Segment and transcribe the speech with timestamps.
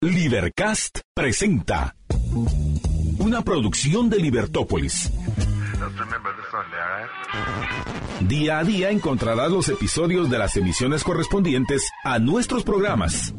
[0.00, 1.96] Libercast presenta
[3.18, 5.10] una producción de Libertópolis.
[8.20, 13.34] Día a día encontrarás los episodios de las emisiones correspondientes a nuestros programas.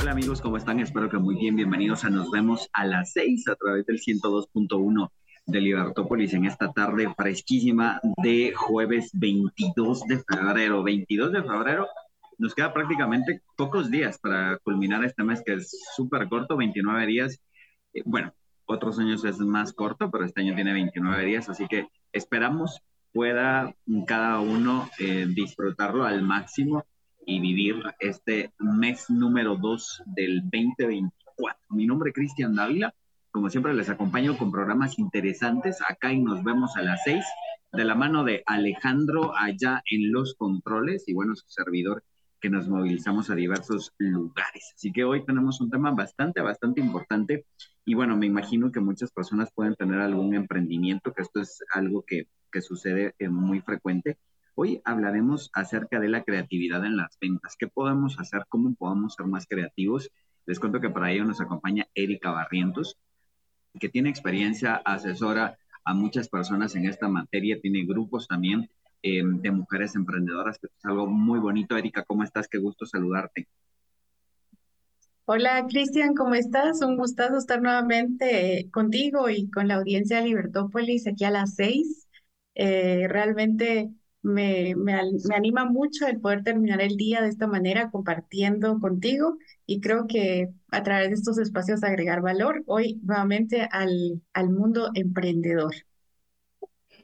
[0.00, 0.80] Hola amigos, ¿cómo están?
[0.80, 1.56] Espero que muy bien.
[1.56, 5.10] Bienvenidos a Nos vemos a las 6 a través del 102.1
[5.46, 10.82] de Libertópolis en esta tarde fresquísima de jueves 22 de febrero.
[10.82, 11.88] 22 de febrero,
[12.38, 17.40] nos queda prácticamente pocos días para culminar este mes que es súper corto, 29 días.
[17.92, 18.32] Eh, bueno,
[18.66, 22.80] otros años es más corto, pero este año tiene 29 días, así que esperamos
[23.12, 23.72] pueda
[24.06, 26.84] cada uno eh, disfrutarlo al máximo
[27.24, 31.60] y vivir este mes número 2 del 2024.
[31.70, 32.92] Mi nombre es Cristian Dávila
[33.34, 37.24] como siempre, les acompaño con programas interesantes acá y nos vemos a las seis
[37.72, 42.04] de la mano de Alejandro allá en los controles y bueno, su servidor
[42.40, 44.72] que nos movilizamos a diversos lugares.
[44.76, 47.44] Así que hoy tenemos un tema bastante, bastante importante
[47.84, 52.04] y bueno, me imagino que muchas personas pueden tener algún emprendimiento, que esto es algo
[52.06, 54.16] que, que sucede eh, muy frecuente.
[54.54, 57.56] Hoy hablaremos acerca de la creatividad en las ventas.
[57.58, 58.44] ¿Qué podemos hacer?
[58.48, 60.12] ¿Cómo podemos ser más creativos?
[60.46, 62.96] Les cuento que para ello nos acompaña Erika Barrientos
[63.78, 68.70] que tiene experiencia, asesora a muchas personas en esta materia, tiene grupos también
[69.02, 71.76] eh, de mujeres emprendedoras, que es algo muy bonito.
[71.76, 72.48] Erika, ¿cómo estás?
[72.48, 73.48] Qué gusto saludarte.
[75.26, 76.82] Hola Cristian, ¿cómo estás?
[76.82, 82.06] Un gustazo estar nuevamente contigo y con la audiencia de Libertópolis aquí a las seis.
[82.54, 83.90] Eh, realmente
[84.24, 84.94] me, me,
[85.34, 89.36] anima mucho el poder terminar el día de esta manera compartiendo contigo
[89.66, 94.90] y creo que a través de estos espacios agregar valor hoy nuevamente al, al mundo
[94.94, 95.74] emprendedor.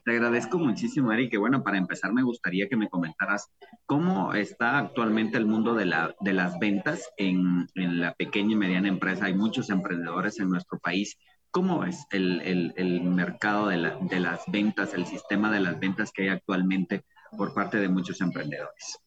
[0.04, 1.30] Te agradezco muchísimo, Eric.
[1.30, 3.50] Que bueno, para empezar me gustaría que me comentaras
[3.84, 8.56] cómo está actualmente el mundo de, la, de las ventas en, en la pequeña y
[8.56, 9.26] mediana empresa.
[9.26, 11.18] Hay muchos emprendedores en nuestro país.
[11.50, 15.80] ¿Cómo es el, el, el mercado de, la, de las ventas, el sistema de las
[15.80, 17.04] ventas que hay actualmente
[17.36, 19.00] por parte de muchos emprendedores?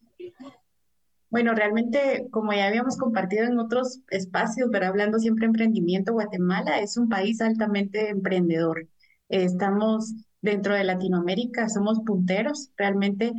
[1.30, 6.80] Bueno, realmente, como ya habíamos compartido en otros espacios, pero hablando siempre de emprendimiento, Guatemala
[6.80, 8.88] es un país altamente emprendedor.
[9.30, 13.34] Estamos dentro de Latinoamérica, somos punteros realmente,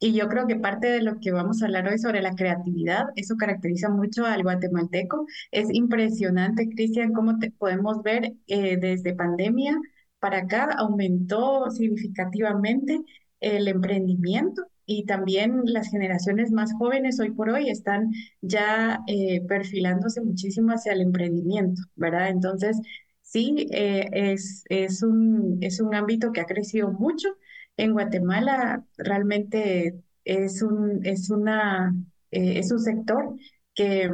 [0.00, 3.04] y yo creo que parte de lo que vamos a hablar hoy sobre la creatividad,
[3.16, 5.26] eso caracteriza mucho al guatemalteco.
[5.52, 9.78] Es impresionante, Cristian, cómo te podemos ver eh, desde pandemia
[10.18, 13.00] para acá, aumentó significativamente
[13.40, 20.20] el emprendimiento y también las generaciones más jóvenes hoy por hoy están ya eh, perfilándose
[20.20, 22.30] muchísimo hacia el emprendimiento, ¿verdad?
[22.30, 22.80] Entonces,
[23.22, 27.28] sí, eh, es, es, un, es un ámbito que ha crecido mucho.
[27.76, 31.94] En Guatemala realmente es un, es una,
[32.30, 33.34] eh, es un sector
[33.74, 34.10] que,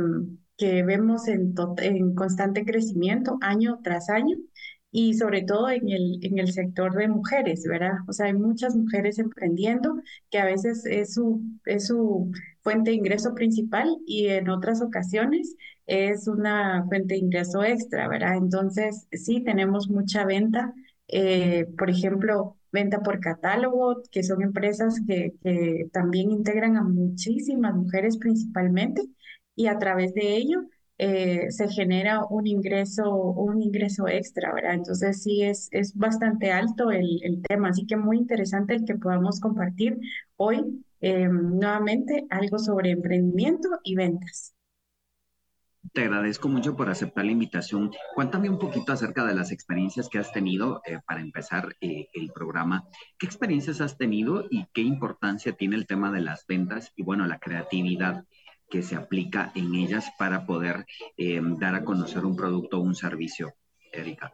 [0.56, 4.36] que vemos en, en constante crecimiento año tras año
[4.90, 7.92] y sobre todo en el, en el sector de mujeres, ¿verdad?
[8.08, 9.96] O sea, hay muchas mujeres emprendiendo
[10.30, 12.30] que a veces es su, es su
[12.62, 15.56] fuente de ingreso principal y en otras ocasiones
[15.86, 18.36] es una fuente de ingreso extra, ¿verdad?
[18.36, 20.72] Entonces, sí, tenemos mucha venta,
[21.08, 25.32] eh, por ejemplo, venta por catálogo, que son empresas que,
[25.92, 29.02] también integran a muchísimas mujeres principalmente
[29.54, 30.58] y a través de ello
[30.98, 34.74] eh, se genera un ingreso, un ingreso extra, ¿verdad?
[34.74, 39.40] Entonces sí es, es bastante alto el, tema, así que muy interesante el que podamos
[39.40, 39.98] compartir
[40.36, 44.55] hoy eh, nuevamente algo sobre emprendimiento y ventas.
[45.92, 47.90] Te agradezco mucho por aceptar la invitación.
[48.14, 52.84] Cuéntame un poquito acerca de las experiencias que has tenido eh, para empezar el programa.
[53.18, 57.26] ¿Qué experiencias has tenido y qué importancia tiene el tema de las ventas y, bueno,
[57.26, 58.24] la creatividad
[58.68, 60.86] que se aplica en ellas para poder
[61.16, 63.54] eh, dar a conocer un producto o un servicio,
[63.92, 64.32] Erika?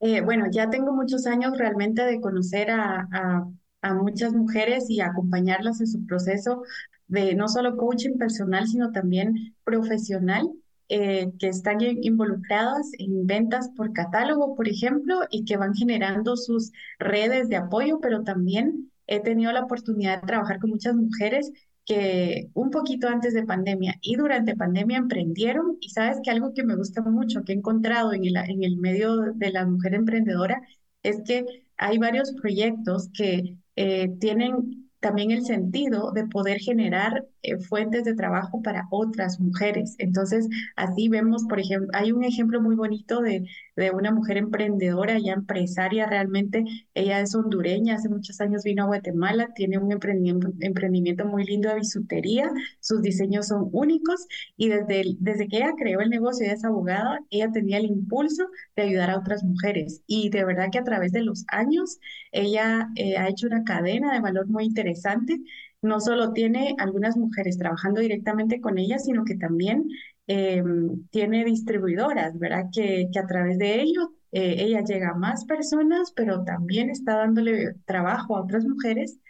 [0.00, 3.46] Eh, bueno, ya tengo muchos años realmente de conocer a,
[3.92, 6.62] muchas mujeres y acompañarlas en su proceso
[7.06, 10.48] de no solo coaching personal, sino también profesional,
[10.88, 16.72] eh, que están involucradas en ventas por catálogo, por ejemplo, y que van generando sus
[16.98, 21.52] redes de apoyo, pero también he tenido la oportunidad de trabajar con muchas mujeres
[21.86, 25.76] que un poquito antes de pandemia y durante pandemia emprendieron.
[25.80, 28.76] Y sabes que algo que me gusta mucho que he encontrado en el, en el
[28.76, 30.62] medio de la mujer emprendedora
[31.02, 31.44] es que
[31.76, 38.14] hay varios proyectos que eh, tienen también el sentido de poder generar eh, fuentes de
[38.14, 39.94] trabajo para otras mujeres.
[39.98, 43.44] Entonces, así vemos, por ejemplo, hay un ejemplo muy bonito de,
[43.76, 46.64] de una mujer emprendedora, ya empresaria realmente.
[46.94, 51.76] Ella es hondureña, hace muchos años vino a Guatemala, tiene un emprendimiento, muy lindo de
[51.76, 52.50] bisutería,
[52.80, 54.26] sus diseños son únicos
[54.56, 58.44] y desde, desde que ella creó el negocio, ella es abogada, ella tenía el impulso
[58.76, 61.98] de ayudar a otras mujeres y de verdad que a través de los años
[62.32, 65.38] ella eh, ha hecho una cadena de valor muy interesante.
[65.84, 69.86] No solo tiene algunas mujeres trabajando directamente con ella, sino que también
[70.26, 72.66] em, tiene distribuidoras, ¿verdad?
[72.72, 77.74] Que, a través de ello eh, ella llega a más personas, pero también está dándole
[77.84, 79.20] trabajo a otras mujeres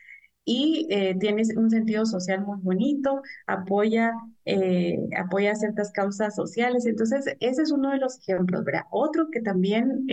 [0.44, 4.12] y eh, tiene un sentido social muy bonito, apoya,
[4.44, 6.86] eh, apoya ciertas causas sociales.
[6.86, 8.84] Entonces, ese es uno de los ejemplos, ¿verdad?
[8.92, 10.06] Otro que también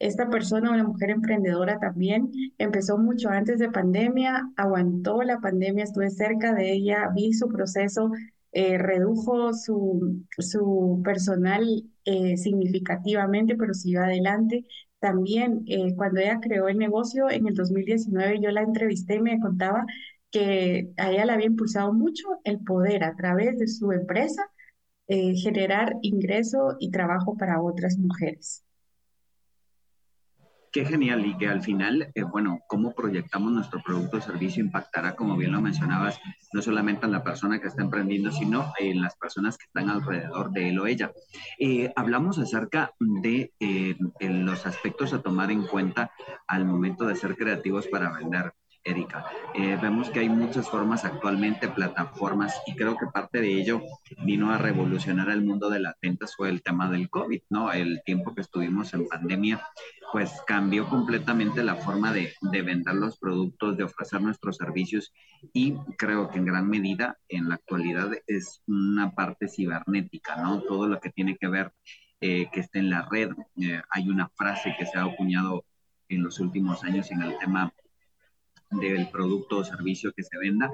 [0.00, 6.10] esta persona, una mujer emprendedora también, empezó mucho antes de pandemia, aguantó la pandemia, estuve
[6.10, 8.10] cerca de ella, vi su proceso,
[8.52, 11.64] eh, redujo su, su personal
[12.04, 14.64] eh, significativamente, pero siguió adelante.
[15.00, 19.38] También eh, cuando ella creó el negocio en el 2019, yo la entrevisté y me
[19.40, 19.84] contaba
[20.30, 24.42] que a ella le había impulsado mucho el poder a través de su empresa
[25.08, 28.64] generar ingreso y trabajo para otras mujeres.
[30.72, 35.16] Qué genial y que al final, eh, bueno, cómo proyectamos nuestro producto o servicio impactará,
[35.16, 36.20] como bien lo mencionabas,
[36.52, 40.52] no solamente en la persona que está emprendiendo, sino en las personas que están alrededor
[40.52, 41.10] de él o ella.
[41.58, 46.12] Eh, hablamos acerca de eh, los aspectos a tomar en cuenta
[46.46, 48.52] al momento de ser creativos para vender.
[48.84, 49.26] Erika.
[49.54, 53.82] Eh, vemos que hay muchas formas actualmente, plataformas, y creo que parte de ello
[54.24, 57.72] vino a revolucionar el mundo de las ventas fue el tema del COVID, ¿no?
[57.72, 59.62] El tiempo que estuvimos en pandemia,
[60.12, 65.12] pues cambió completamente la forma de, de vender los productos, de ofrecer nuestros servicios,
[65.52, 70.62] y creo que en gran medida en la actualidad es una parte cibernética, ¿no?
[70.62, 71.72] Todo lo que tiene que ver
[72.22, 73.30] eh, que esté en la red.
[73.60, 75.64] Eh, hay una frase que se ha acuñado
[76.08, 77.72] en los últimos años en el tema
[78.70, 80.72] del producto o servicio que se venda.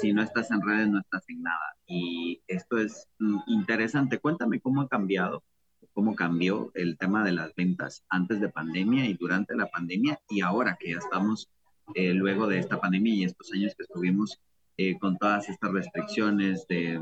[0.00, 1.76] Si no estás en redes, no estás en nada.
[1.86, 4.18] Y esto es mm, interesante.
[4.18, 5.44] Cuéntame cómo ha cambiado,
[5.92, 10.40] cómo cambió el tema de las ventas antes de pandemia y durante la pandemia y
[10.40, 11.48] ahora que ya estamos
[11.94, 14.40] eh, luego de esta pandemia y estos años que estuvimos
[14.76, 16.98] eh, con todas estas restricciones de,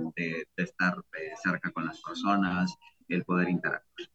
[0.56, 2.76] estar eh, cerca con las personas,
[3.08, 4.11] el poder interactuar.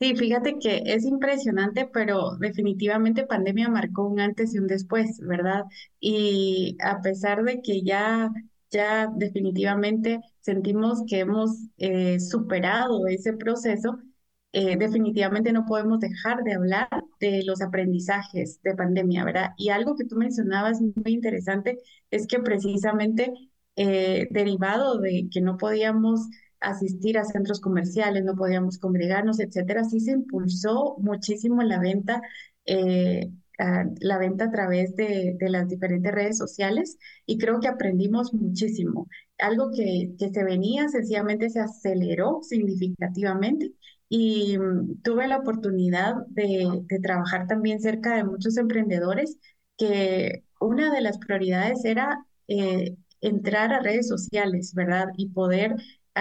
[0.00, 5.64] Sí, fíjate que es impresionante, pero definitivamente pandemia marcó un antes y un después, ¿verdad?
[5.98, 8.30] Y a pesar de que ya,
[8.70, 13.98] ya definitivamente sentimos que hemos eh, superado ese proceso,
[14.52, 19.50] eh, definitivamente no podemos dejar de hablar de los aprendizajes de pandemia, ¿verdad?
[19.56, 21.76] Y algo que tú mencionabas muy interesante
[22.12, 23.32] es que precisamente
[23.76, 26.20] eh, derivado de que no podíamos
[26.60, 32.20] asistir a centros comerciales, no podíamos congregarnos, etcétera, sí se impulsó muchísimo la venta,
[32.66, 33.30] eh,
[34.00, 39.08] la venta a través de, las diferentes redes sociales y creo que aprendimos muchísimo.
[39.38, 43.72] Algo que, que se venía sencillamente se aceleró significativamente
[44.08, 49.38] y mm, tuve la oportunidad de, de trabajar también cerca de muchos emprendedores
[49.76, 55.08] que una de las prioridades era eh, entrar a redes sociales, ¿verdad?
[55.16, 55.76] Y poder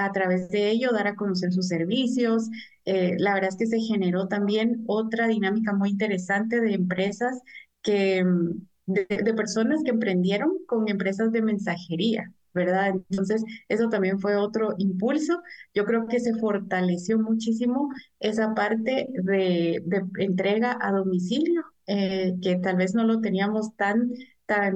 [0.05, 2.49] a través de ello dar a conocer sus servicios.
[2.85, 7.41] Eh, la verdad es que se generó también otra dinámica muy interesante de empresas
[7.81, 12.95] que, mm, de, personas que emprendieron con empresas de mensajería, ¿verdad?
[13.09, 15.41] Entonces, eso también fue otro impulso.
[15.73, 19.83] Yo creo que se fortaleció muchísimo esa parte de,
[20.19, 24.11] entrega a domicilio, eh, que tal vez no lo teníamos tan
[24.47, 24.73] tan,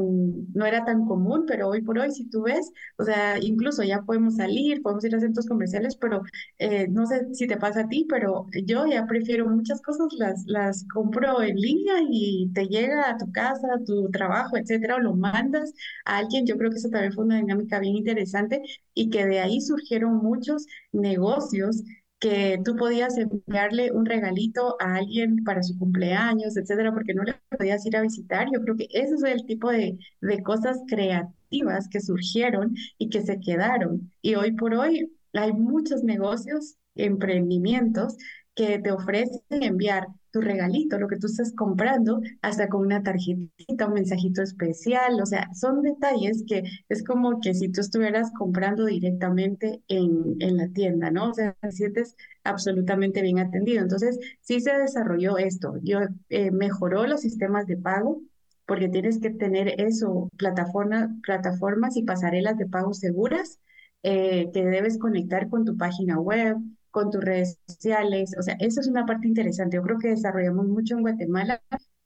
[0.54, 4.04] no era tan común, pero hoy por hoy, si tú ves, o sea, incluso ya
[4.04, 6.22] podemos salir, podemos ir a centros comerciales, pero
[6.60, 10.44] eh, no sé si te pasa a ti, pero yo ya prefiero muchas cosas, las,
[10.48, 15.16] las compro en línea y te llega a tu casa, tu trabajo, etcétera, o lo
[15.16, 15.74] mandas
[16.06, 16.46] a alguien.
[16.46, 18.62] Yo creo que eso también fue una dinámica bien interesante
[18.94, 21.84] y que de ahí surgieron muchos negocios
[22.22, 27.36] que tú podías enviarle un regalito a alguien para su cumpleaños, etcétera, porque no le
[27.58, 28.48] podías ir a visitar.
[28.54, 33.24] Yo creo que ese es el tipo de, de cosas creativas que surgieron y que
[33.24, 34.12] se quedaron.
[34.22, 38.18] Y hoy por hoy hay muchos negocios, emprendimientos
[38.56, 43.88] que te ofrecen enviar tu regalito, lo que tú estás comprando, hasta con una tarjetita,
[43.88, 48.86] un mensajito especial, o sea, son detalles que es como que si tú estuvieras comprando
[48.86, 51.30] directamente en, en la tienda, ¿no?
[51.30, 53.82] O sea, te sientes absolutamente bien atendido.
[53.82, 58.22] Entonces, sí se desarrolló esto, yo eh, mejoró los sistemas de pago,
[58.66, 63.60] porque tienes que tener eso, plataforma, plataformas y pasarelas de pago seguras
[64.04, 66.58] eh, que debes conectar con tu página web,
[66.92, 68.36] con tus redes sociales.
[68.38, 69.78] O sea, eso es una parte interesante.
[69.78, 71.62] Yo creo que desarrollamos mucho en Guatemala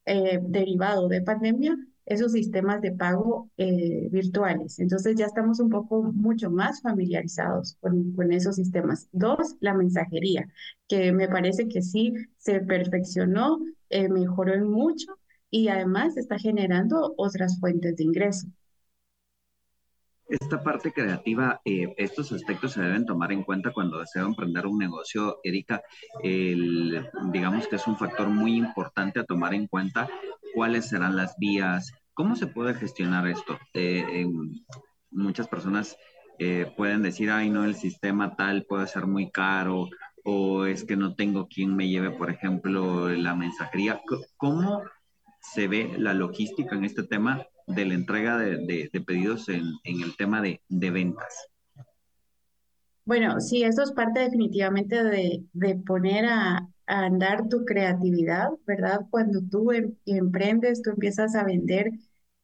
[0.05, 1.75] eh, derivado de pandemia
[2.05, 4.79] esos sistemas de pago eh, virtuales.
[4.79, 9.09] Entonces ya estamos un poco mucho más familiarizados con, esos sistemas.
[9.11, 10.47] Dos, la mensajería,
[10.87, 15.17] que me parece que sí se perfeccionó, eh, mejoró mucho
[15.49, 18.47] y además está generando otras fuentes de ingreso.
[20.27, 24.79] Esta parte creativa, eh, estos aspectos se deben tomar en cuenta cuando deseo emprender un
[24.79, 25.83] negocio, Erika.
[26.23, 30.09] El, digamos que es un factor muy importante a tomar en cuenta
[30.55, 33.59] cuáles serán las vías, cómo se puede gestionar esto.
[33.75, 34.25] Eh,
[35.11, 35.95] muchas personas
[36.39, 39.89] eh, pueden decir, ay, no, el sistema tal puede ser muy caro
[40.23, 44.01] o es que no tengo quien me lleve, por ejemplo, la mensajería.
[44.37, 44.81] ¿Cómo
[45.39, 50.41] se ve la logística en este tema de la entrega de, pedidos en, el tema
[50.41, 51.47] de, ventas?
[53.05, 59.01] Bueno, sí, eso es parte definitivamente de, poner a, andar tu creatividad, ¿verdad?
[59.09, 61.89] Cuando tú em, emprendes, tú empiezas a vender,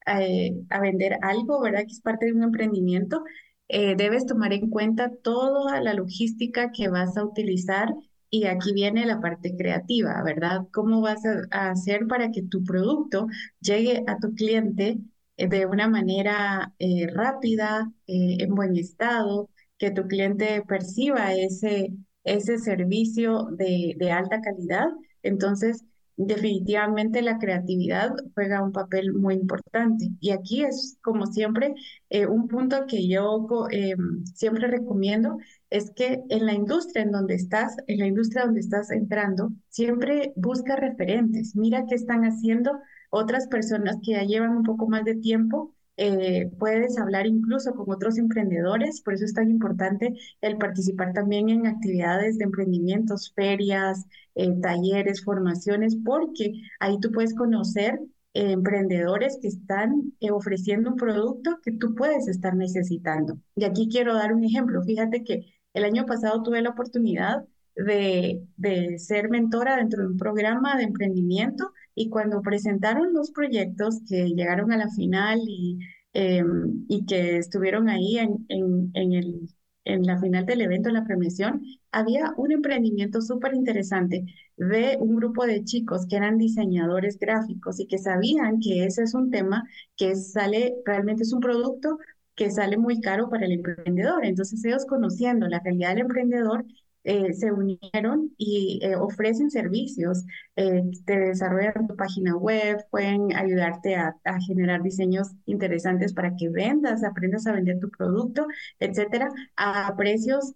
[0.07, 1.81] eh, a vender algo, ¿verdad?
[1.81, 3.23] Que es parte de un emprendimiento.
[3.67, 7.93] Eh, debes tomar en cuenta toda la logística que vas a utilizar
[8.31, 10.61] y aquí viene la parte creativa, ¿verdad?
[10.73, 11.21] ¿Cómo vas
[11.51, 13.27] a, hacer para que tu producto
[13.59, 14.97] llegue a tu cliente
[15.37, 16.73] eh, de una manera
[17.13, 24.87] rápida, en buen estado, que tu cliente perciba ese, ese servicio de, de alta calidad.
[25.23, 25.83] Entonces,
[26.17, 30.09] definitivamente la creatividad juega un papel muy importante.
[30.19, 31.73] Y aquí es, como siempre,
[32.09, 33.95] eh, un punto que yo eh,
[34.33, 35.37] siempre recomiendo,
[35.69, 40.33] es que en la industria en donde estás, en la industria donde estás entrando, siempre
[40.35, 41.55] busca referentes.
[41.55, 46.49] Mira qué están haciendo otras personas que ya llevan un poco más de tiempo eh,
[46.57, 51.67] puedes hablar incluso con otros emprendedores, por eso es tan importante el participar también en
[51.67, 54.05] actividades de emprendimientos, ferias,
[54.35, 57.99] eh, talleres, formaciones, porque ahí tú puedes conocer
[58.33, 63.37] eh, emprendedores que están ofreciendo un producto que tú puedes estar necesitando.
[63.55, 64.81] Y aquí quiero dar un ejemplo.
[64.83, 67.45] Fíjate que el año pasado tuve la oportunidad
[67.75, 73.99] de, de ser mentora dentro de un programa de emprendimiento y cuando presentaron los proyectos
[74.07, 75.79] que llegaron a la final y,
[76.13, 79.49] em, y que estuvieron ahí en, en, en, el,
[79.85, 84.25] en la final del evento, en la premiación, había un emprendimiento súper interesante
[84.57, 89.13] de un grupo de chicos que eran diseñadores gráficos y que sabían que ese es
[89.13, 89.63] un tema
[89.97, 91.97] que sale, realmente es un producto
[92.35, 94.25] que sale muy caro para el emprendedor.
[94.25, 96.65] Entonces ellos conociendo la realidad del emprendedor
[97.03, 100.23] eh, se unieron y eh, ofrecen servicios,
[100.55, 104.15] eh, te desarrollan tu página web, pueden ayudarte a,
[104.47, 108.45] generar diseños interesantes para que vendas, aprendas a vender tu producto,
[108.79, 110.53] etcétera, a precios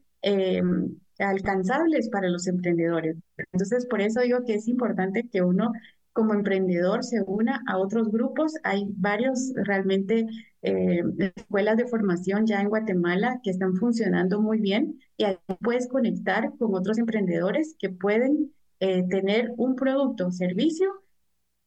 [1.20, 3.16] alcanzables para los emprendedores.
[3.54, 5.72] Entonces, por eso digo que es importante que uno
[6.14, 8.54] como emprendedor se una a otros grupos.
[8.64, 10.26] Hay varios realmente
[10.66, 11.04] eh,
[11.36, 16.52] escuelas de formación ya en Guatemala que están funcionando muy bien y ahí puedes conectar
[16.58, 20.92] con otros emprendedores que pueden eh, tener un producto o servicio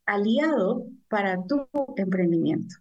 [0.04, 2.74] aliado para tu emprendimiento.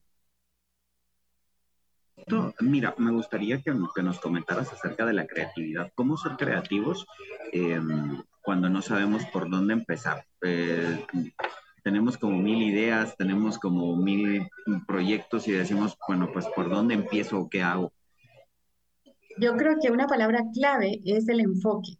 [2.61, 5.91] Mira, me gustaría que, nos comentaras acerca de la creatividad.
[5.93, 7.05] ¿Cómo ser creativos
[7.53, 10.25] em, cuando no sabemos por dónde empezar?
[10.41, 11.05] Eh,
[11.87, 14.45] tenemos como mil ideas, tenemos como mil
[14.85, 17.93] proyectos y decimos, bueno, pues por dónde empiezo o qué hago.
[19.37, 21.91] Yo creo que una palabra clave es el enfoque.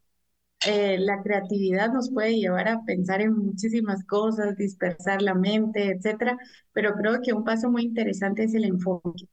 [0.66, 6.38] Eh, la creatividad nos puede llevar a pensar en muchísimas cosas, dispersar la mente, etcétera,
[6.74, 9.30] pero creo que un paso muy interesante es el enfoque.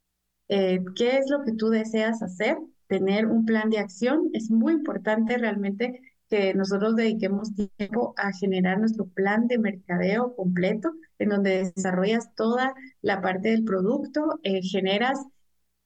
[0.47, 2.59] Eh, ¿Qué es lo que tú deseas hacer?
[2.87, 6.01] Tener un plan de acción es muy importante realmente
[6.35, 12.75] que nosotros dediquemos tiempo a generar nuestro plan de mercadeo completo, en donde desarrollas toda
[13.03, 15.21] la parte del producto, eh, generas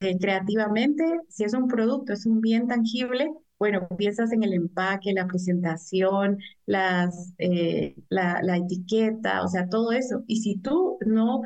[0.01, 5.13] eh, creativamente, si es un producto, es un bien tangible, bueno, piensas en el empaque,
[5.13, 10.23] la presentación, las, eh, la, la, etiqueta, o sea, todo eso.
[10.27, 11.43] Y si tú no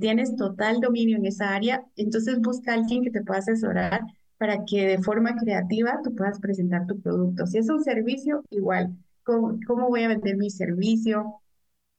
[0.00, 4.02] tienes total dominio en esa área, entonces busca a alguien que te pueda asesorar
[4.42, 7.46] para que de forma creativa tú puedas presentar tu producto.
[7.46, 11.36] Si es un servicio, igual, ¿cómo, cómo voy a vender mi servicio?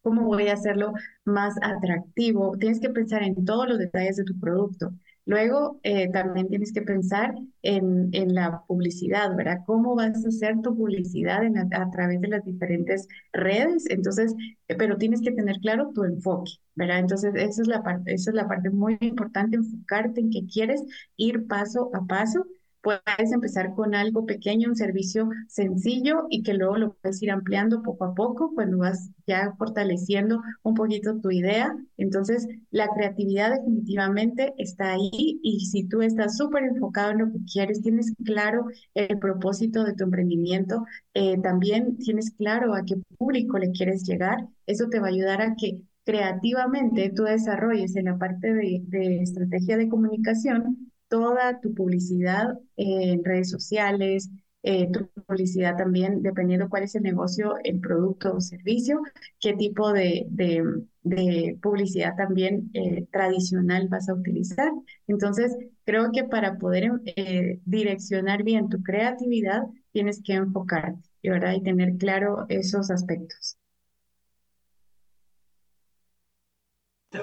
[0.02, 0.92] ¿Cómo voy a hacerlo
[1.24, 2.58] más atractivo?
[2.58, 4.92] Tienes que pensar en todos los detalles de tu producto.
[5.26, 9.60] Luego, eh, también tienes que pensar en, en, la publicidad, ¿verdad?
[9.66, 13.86] ¿Cómo vas a hacer tu publicidad a, través de las diferentes redes?
[13.90, 14.36] Entonces,
[14.68, 17.00] eh, pero tienes que tener claro tu enfoque, ¿verdad?
[17.00, 20.84] Entonces, esa es la parte, esa es la parte muy importante, enfocarte en que quieres
[21.16, 22.46] ir paso a paso
[22.84, 27.82] Puedes empezar con algo pequeño, un servicio sencillo y que luego lo puedes ir ampliando
[27.82, 31.76] poco a poco cuando vas ya fortaleciendo un poquito tu idea.
[31.98, 37.40] Entonces, la creatividad definitivamente está ahí y si tú estás súper enfocado en lo que
[37.52, 43.58] quieres, tienes claro el propósito de tu emprendimiento, eh, también tienes claro a qué público
[43.60, 48.18] le quieres llegar, eso te va a ayudar a que creativamente tú desarrolles en la
[48.18, 54.32] parte de, de estrategia de comunicación toda tu publicidad en redes sociales,
[54.64, 59.00] eh, tu publicidad también, dependiendo cuál es el negocio, el producto o servicio,
[59.40, 64.72] qué tipo de, de, publicidad también eh, tradicional vas a utilizar.
[65.06, 65.56] Entonces,
[65.86, 71.54] creo que para poder eh, direccionar bien tu creatividad, tienes que enfocarte ¿verdad?
[71.54, 73.60] y tener claro esos aspectos.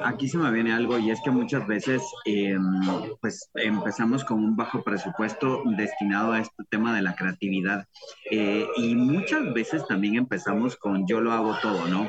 [0.03, 2.81] Aquí se me viene algo y es que muchas veces em,
[3.21, 7.87] pues empezamos con un bajo presupuesto destinado a este tema de la creatividad
[8.31, 12.09] eh, y muchas veces también empezamos con yo lo hago todo, ¿no?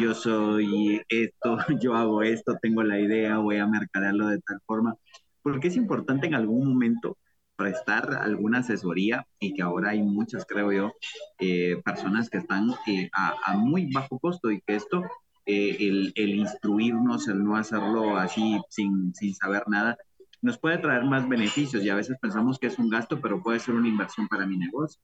[0.00, 4.96] Yo soy esto, yo hago esto, tengo la idea, voy a mercadearlo de tal forma,
[5.42, 7.18] porque es importante en algún momento
[7.56, 10.92] prestar alguna asesoría y que ahora hay muchas, creo yo,
[11.40, 15.02] eh, personas que están eh, a, a muy bajo costo y que esto
[15.50, 19.96] eh, el, instruirnos, el no hacerlo así sin, sin saber nada,
[20.42, 23.58] nos puede traer más beneficios y a veces pensamos que es un gasto, pero puede
[23.58, 25.00] ser una inversión para mi negocio.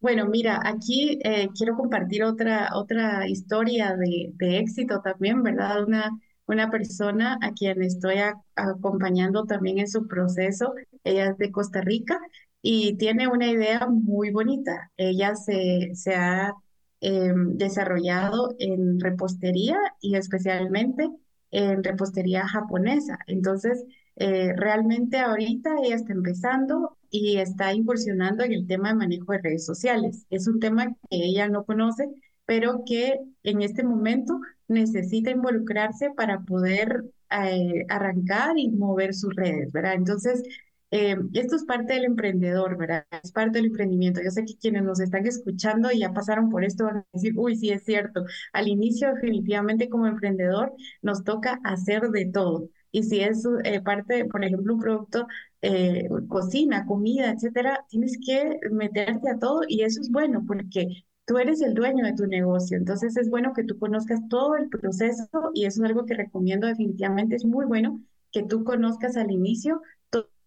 [0.00, 5.84] Bueno, mira, aquí eh, quiero compartir otra, otra historia de, de, éxito también, ¿verdad?
[5.84, 6.10] Una,
[6.46, 8.18] una persona a quien estoy
[8.54, 10.72] acompañando también en su proceso.
[11.02, 12.20] Ella es de Costa Rica
[12.62, 14.92] y tiene una idea muy bonita.
[14.96, 16.54] Ella se, se ha
[17.00, 21.08] eh, desarrollado en repostería y especialmente
[21.50, 23.18] en repostería japonesa.
[23.26, 23.84] Entonces,
[24.16, 29.38] eh, realmente ahorita ella está empezando y está incursionando en el tema de manejo de
[29.38, 30.26] redes sociales.
[30.30, 32.08] Es un tema que ella no conoce,
[32.44, 39.72] pero que en este momento necesita involucrarse para poder eh, arrancar y mover sus redes,
[39.72, 39.94] ¿verdad?
[39.94, 40.42] Entonces,
[40.90, 43.04] eh, esto es parte del emprendedor, ¿verdad?
[43.22, 44.20] Es parte del emprendimiento.
[44.22, 47.34] Yo sé que quienes nos están escuchando y ya pasaron por esto van a decir,
[47.36, 48.24] uy, sí es cierto.
[48.52, 50.72] Al inicio, definitivamente como emprendedor,
[51.02, 52.70] nos toca hacer de todo.
[52.90, 55.26] Y si es eh, parte, por ejemplo, un producto,
[55.62, 61.36] eh, cocina, comida, etcétera, tienes que meterte a todo y eso es bueno porque tú
[61.38, 62.78] eres el dueño de tu negocio.
[62.78, 66.66] Entonces es bueno que tú conozcas todo el proceso y eso es algo que recomiendo
[66.66, 67.36] definitivamente.
[67.36, 68.00] Es muy bueno
[68.32, 69.82] que tú conozcas al inicio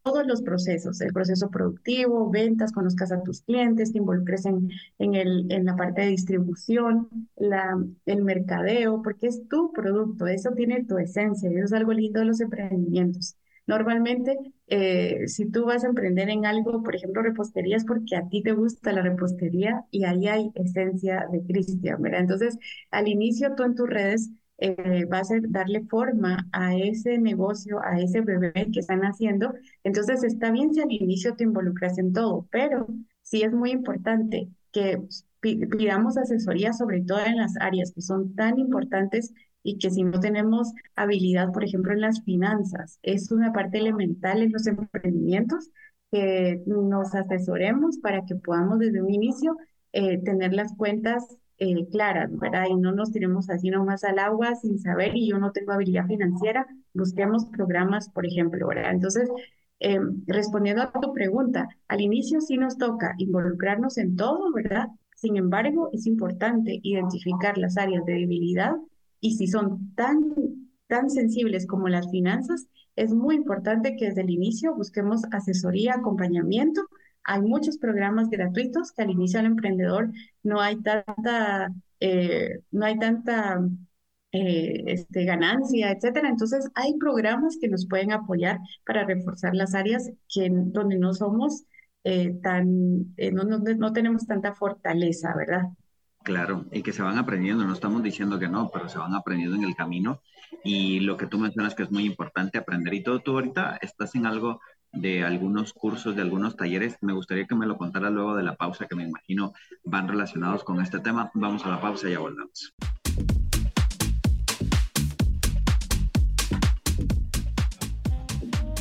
[0.04, 5.16] todos los procesos, el proceso productivo, ventas, conozcas a tus clientes, te involucres en, en,
[5.16, 10.84] el, en la parte de distribución, la, el mercadeo, porque es tu producto, eso tiene
[10.86, 13.36] tu esencia, eso es algo lindo de los emprendimientos.
[13.68, 14.38] Normalmente,
[14.68, 18.42] eh, si tú vas a emprender en algo, por ejemplo, repostería, es porque a ti
[18.44, 22.22] te gusta la repostería y ahí hay esencia de Cristian, ¿verdad?
[22.22, 22.58] Entonces,
[22.90, 24.30] al inicio tú en tus redes
[24.62, 29.54] eh, va a ser darle forma a ese negocio, a ese bebé que están haciendo.
[29.84, 32.88] Entonces está bien si al inicio te involucras en todo, pero
[33.24, 35.02] sí es muy importante que
[35.39, 40.19] pidamos asesoría sobre todo en las áreas que son tan importantes y que si no
[40.19, 45.71] tenemos habilidad, por ejemplo, en las finanzas, es una parte elemental en los emprendimientos
[46.12, 49.58] que nos asesoremos para que podamos desde un inicio
[49.93, 51.26] eh, tener las cuentas
[51.63, 52.65] eh, claras, ¿verdad?
[52.71, 56.08] Y no nos tiremos así nomás al agua sin saber y yo no tengo habilidad
[56.08, 58.89] financiera, busquemos programas, por ejemplo, ¿verdad?
[58.89, 59.30] Entonces,
[59.80, 64.88] eh, respondiendo a tu pregunta, al inicio sí nos toca involucrarnos en todo, ¿verdad?
[65.15, 68.74] Sin embargo, es importante identificar las áreas de debilidad
[69.19, 70.34] y si son tan,
[70.88, 76.82] tan sensibles como las finanzas, es muy importante que desde el inicio busquemos asesoría, acompañamiento
[77.23, 80.12] hay muchos programas gratuitos que al inicio del emprendedor
[80.43, 83.62] no hay tanta, eh, no hay tanta
[84.31, 86.29] eh, este, ganancia, etcétera.
[86.29, 91.63] Entonces, hay programas que nos pueden apoyar para reforzar las áreas que, donde no somos
[92.03, 95.63] eh, tan, no, no, no tenemos tanta fortaleza, ¿verdad?
[96.23, 99.55] Claro, y que se van aprendiendo, no estamos diciendo que no, pero se van aprendiendo
[99.55, 100.21] en el camino.
[100.63, 104.13] Y lo que tú mencionas que es muy importante aprender y todo, tú ahorita estás
[104.13, 104.62] en algo
[104.93, 106.97] de algunos cursos, de algunos talleres.
[107.01, 110.63] Me gustaría que me lo contara luego de la pausa, que me imagino van relacionados
[110.63, 111.32] con este tema.
[111.34, 112.73] Vamos a la pausa y ya volvemos.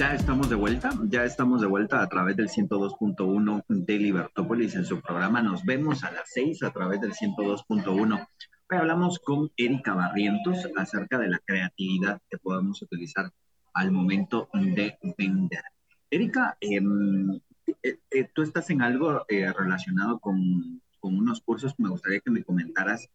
[0.01, 4.87] Ya estamos de vuelta, ya estamos de vuelta a través del 102.1 de Libertópolis en
[4.87, 5.43] su programa.
[5.43, 8.27] Nos vemos a las 6 a través del 102.1.
[8.71, 13.31] Hoy hablamos con Erika Barrientos acerca de la creatividad que podemos utilizar
[13.75, 15.65] al momento de vender.
[16.11, 17.41] Erika, em,
[17.83, 22.45] eh, eh, tú estás en algo eh, relacionado con, unos cursos me gustaría que me
[22.45, 23.09] comentaras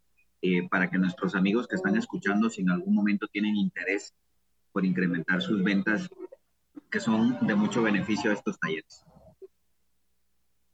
[0.69, 4.13] para que nuestros amigos que están escuchando, si en algún momento tienen interés
[4.71, 6.07] por incrementar sus ventas,
[6.91, 9.03] que son de mucho beneficio a estos talleres.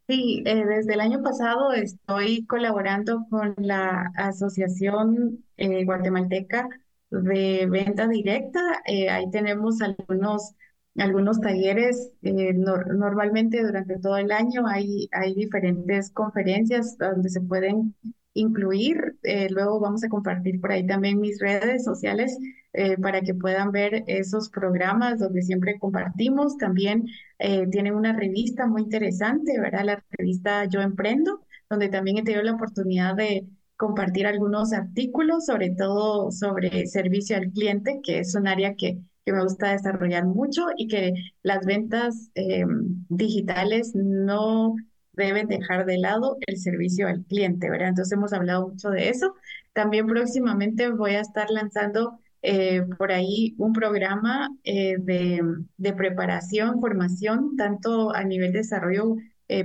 [0.07, 6.67] Sí, desde el año pasado estoy colaborando con la Asociación Guatemalteca
[7.10, 8.60] de Venta Directa.
[8.86, 10.53] Ahí tenemos algunos,
[10.97, 12.12] algunos talleres.
[12.21, 17.95] normalmente durante todo el año hay, hay diferentes conferencias donde se pueden
[18.34, 19.17] incluir.
[19.49, 22.38] luego vamos a compartir por ahí también mis redes sociales
[22.73, 26.58] eh, para que puedan ver esos programas donde siempre compartimos.
[26.58, 27.06] También
[27.39, 29.84] eh, tienen una revista muy interesante, ¿verdad?
[29.84, 35.71] La revista Yo Emprendo, donde también he tenido la oportunidad de compartir algunos artículos, sobre
[35.71, 40.67] todo sobre servicio al cliente, que es un área que, que me gusta desarrollar mucho
[40.77, 42.65] y que las ventas eh,
[43.10, 44.75] digitales no
[45.13, 47.89] deben dejar de lado el servicio al cliente, ¿verdad?
[47.89, 49.36] Entonces hemos hablado mucho de eso.
[49.73, 55.41] También próximamente voy a estar lanzando eh, por ahí un programa eh, de,
[55.77, 59.15] de, preparación, formación, tanto a nivel de desarrollo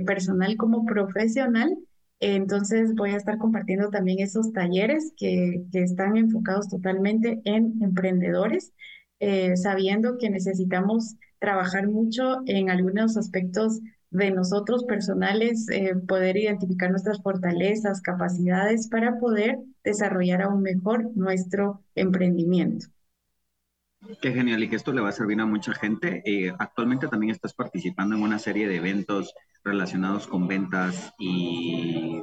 [0.05, 1.73] personal como profesional.
[2.19, 8.73] entonces voy a estar compartiendo también esos talleres que, que están enfocados totalmente en emprendedores,
[9.55, 17.21] sabiendo que necesitamos trabajar mucho en algunos aspectos de nosotros personales, eh, poder identificar nuestras
[17.21, 22.87] fortalezas, capacidades para poder desarrollar aún mejor nuestro emprendimiento.
[24.21, 26.21] Qué genial y que esto le va a servir a mucha gente.
[26.25, 32.21] Eh, actualmente también estás participando en una serie de eventos relacionados con ventas y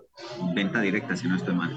[0.55, 1.77] venta directa, si no estoy mal.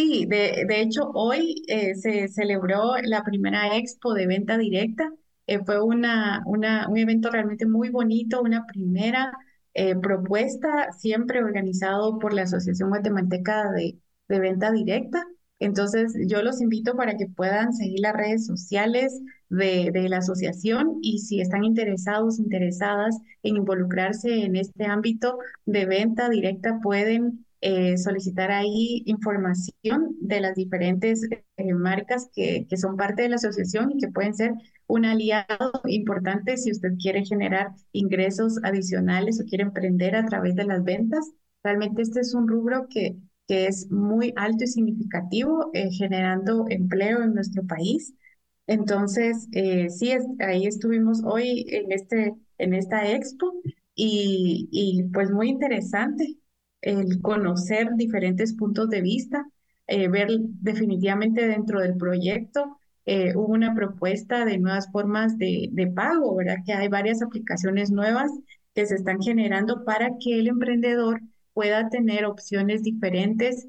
[0.00, 5.12] Sí, de, de hecho hoy eh, se celebró la primera expo de venta directa
[5.46, 9.30] eh, fue una, una, un evento realmente muy bonito, una primera
[9.74, 15.26] eh, propuesta, siempre organizado por la Asociación Guatemalteca de, de Venta Directa.
[15.58, 20.98] Entonces, yo los invito para que puedan seguir las redes sociales de, de, la asociación
[21.02, 27.98] y si están interesados, interesadas en involucrarse en este ámbito de venta directa, pueden eh,
[27.98, 33.92] solicitar ahí información de las diferentes eh, marcas que, que, son parte de la asociación
[33.92, 34.54] y que pueden ser
[34.86, 40.64] un aliado importante si usted quiere generar ingresos adicionales o quiere emprender a través de
[40.64, 41.30] las ventas.
[41.62, 47.22] Realmente este es un rubro que, que es muy alto y significativo, eh, generando empleo
[47.22, 48.14] en nuestro país.
[48.66, 49.48] Entonces,
[49.98, 53.52] sí, ahí estuvimos hoy en, este, en esta expo
[53.94, 56.39] y, y pues muy interesante
[56.82, 59.46] el conocer diferentes puntos de vista,
[59.86, 66.36] eh, ver definitivamente dentro del proyecto eh, hubo una propuesta de nuevas formas de, pago,
[66.36, 66.58] ¿verdad?
[66.64, 68.30] Que hay varias aplicaciones nuevas
[68.74, 71.20] que se están generando para que el emprendedor
[71.52, 73.66] pueda tener opciones diferentes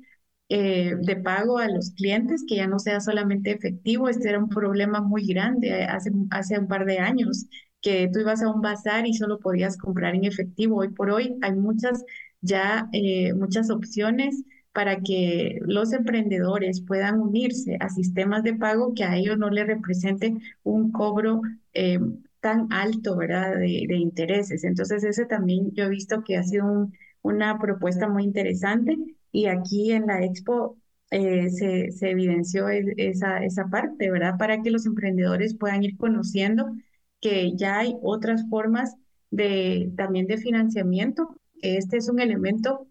[0.49, 4.09] eh, de pago a los clientes, que ya no sea solamente efectivo.
[4.09, 7.47] Este era un problema muy grande hace, hace un par de años,
[7.81, 10.77] que tú ibas a un bazar y solo podías comprar en efectivo.
[10.77, 12.03] Hoy por hoy hay muchas
[12.41, 19.03] ya eh, muchas opciones para que los emprendedores puedan unirse a sistemas de pago que
[19.03, 21.41] a ellos no les represente un cobro
[21.73, 21.99] eh,
[22.39, 24.63] tan alto, ¿verdad?, de, intereses.
[24.63, 26.89] Entonces, ese también yo he visto que ha sido
[27.21, 28.97] una propuesta muy interesante
[29.31, 30.77] y aquí en la expo
[31.11, 36.73] eh, se, se, evidenció esa, esa parte, ¿verdad?, para que los emprendedores puedan ir conociendo
[37.19, 38.95] que ya hay otras formas
[39.29, 42.87] de también de financiamiento este es un elemento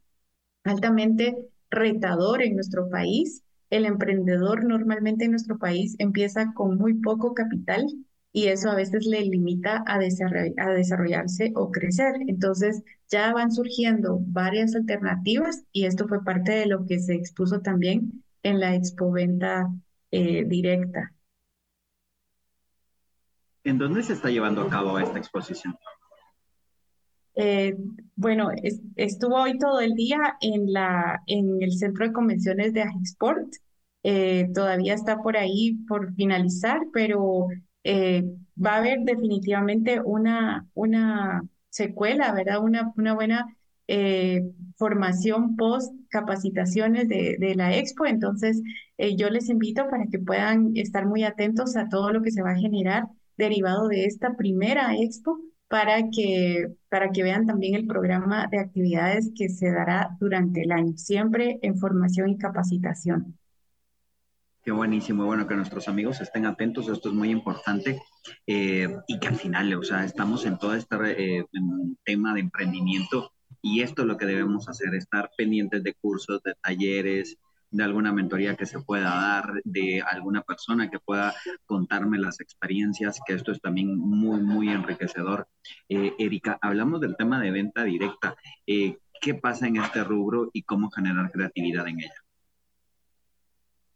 [0.65, 1.37] altamente
[1.71, 3.43] retador en nuestro país.
[3.71, 7.87] El emprendedor normalmente en nuestro país empieza con muy poco capital
[8.33, 12.15] y eso a veces le limita a, desarrollarse o crecer.
[12.27, 17.61] Entonces ya van surgiendo varias alternativas y esto fue parte de lo que se expuso
[17.61, 19.69] también en la expoventa
[20.11, 21.13] eh, directa.
[23.63, 25.77] ¿En dónde se está llevando a cabo esta exposición?
[27.35, 27.77] Eh,
[28.17, 28.51] bueno,
[28.97, 33.49] estuvo hoy todo el día en, la, en el centro de convenciones de Agexport.
[34.03, 37.47] Eh, todavía está por ahí por finalizar, pero
[37.85, 38.25] eh,
[38.63, 42.63] va a haber definitivamente una, una secuela, ¿verdad?
[42.63, 43.57] Una, una buena
[44.77, 48.07] formación post capacitaciones de, de, la expo.
[48.07, 48.63] Entonces,
[49.17, 52.53] yo les invito para que puedan estar muy atentos a todo lo que se va
[52.53, 55.41] a generar derivado de esta primera expo
[55.71, 60.73] para que, para que vean también el programa de actividades que se dará durante el
[60.73, 63.39] año, siempre en formación y capacitación.
[64.65, 68.03] Qué buenísimo, bueno, que nuestros amigos estén atentos, esto es muy importante
[68.49, 70.97] eh, y que al final, o sea, estamos en todo este
[71.39, 71.47] eh,
[72.05, 73.31] tema de emprendimiento
[73.63, 77.39] y esto es lo que debemos hacer, estar pendientes de cursos, de talleres,
[77.71, 81.35] de alguna mentoría que se pueda dar, de alguna persona que pueda
[81.67, 85.47] contarme las experiencias, que esto es también muy, muy enriquecedor.
[85.89, 88.37] Eh, Erika, hablamos del tema de venta directa.
[88.67, 92.25] Eh, ¿Qué pasa en este rubro y cómo generar creatividad en ella?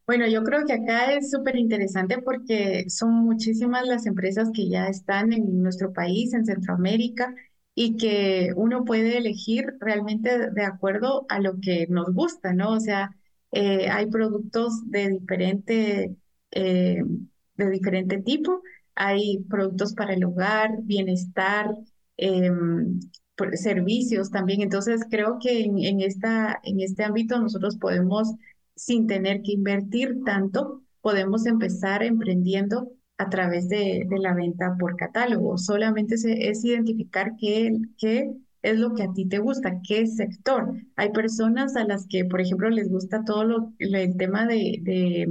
[0.07, 4.87] Bueno, yo creo que acá es súper interesante porque son muchísimas las empresas que ya
[4.87, 7.35] están en nuestro país, en Centroamérica,
[7.75, 12.73] y que uno puede elegir realmente de acuerdo a lo que nos gusta, ¿no?
[12.73, 13.17] O sea,
[13.55, 16.17] eh, hay productos de diferente,
[16.51, 17.03] eh,
[17.57, 18.63] de diferente tipo,
[18.97, 21.71] hay productos para el hogar, bienestar,
[22.17, 22.99] em,
[23.55, 24.61] servicios también.
[24.61, 28.35] Entonces, creo que en, esta, en este ámbito nosotros podemos,
[28.75, 35.59] sin tener que invertir tanto, podemos empezar emprendiendo a través de, la venta por catálogo.
[35.59, 38.33] Solamente es identificar qué, qué
[38.65, 40.73] es lo que a ti te gusta, qué sector.
[40.97, 45.29] Hay personas a las que, por ejemplo, les gusta todo lo, el tema de,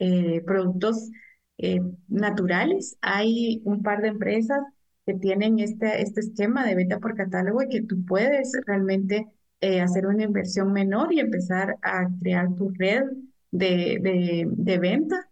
[0.00, 1.10] eh, productos
[1.58, 2.96] eh, naturales.
[3.00, 4.60] Hay un par de empresas
[5.06, 9.28] que tienen este, este esquema de venta por catálogo y que tú puedes realmente
[9.60, 13.04] eh, hacer una inversión menor y empezar a crear tu red
[13.52, 15.28] de, de venta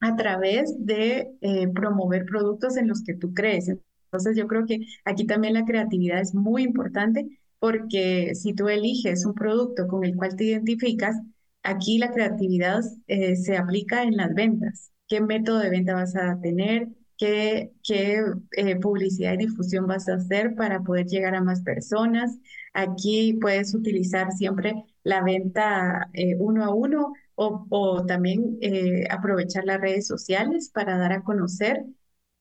[0.00, 1.30] a través de
[1.74, 3.70] promover productos en los que tú crees.
[4.12, 7.26] Entonces yo creo que aquí también la creatividad es muy importante
[7.58, 11.16] porque si tú eliges un producto con el cual te identificas,
[11.62, 14.92] aquí la creatividad eh, se aplica en las ventas.
[15.08, 16.88] ¿Qué método de venta vas a tener?
[17.18, 18.22] ¿Qué, qué
[18.56, 22.38] eh, publicidad y difusión vas a hacer para poder llegar a más personas?
[22.72, 28.58] Aquí puedes utilizar siempre la venta eh, uno a uno o, o también
[29.10, 31.84] aprovechar las redes sociales para dar a conocer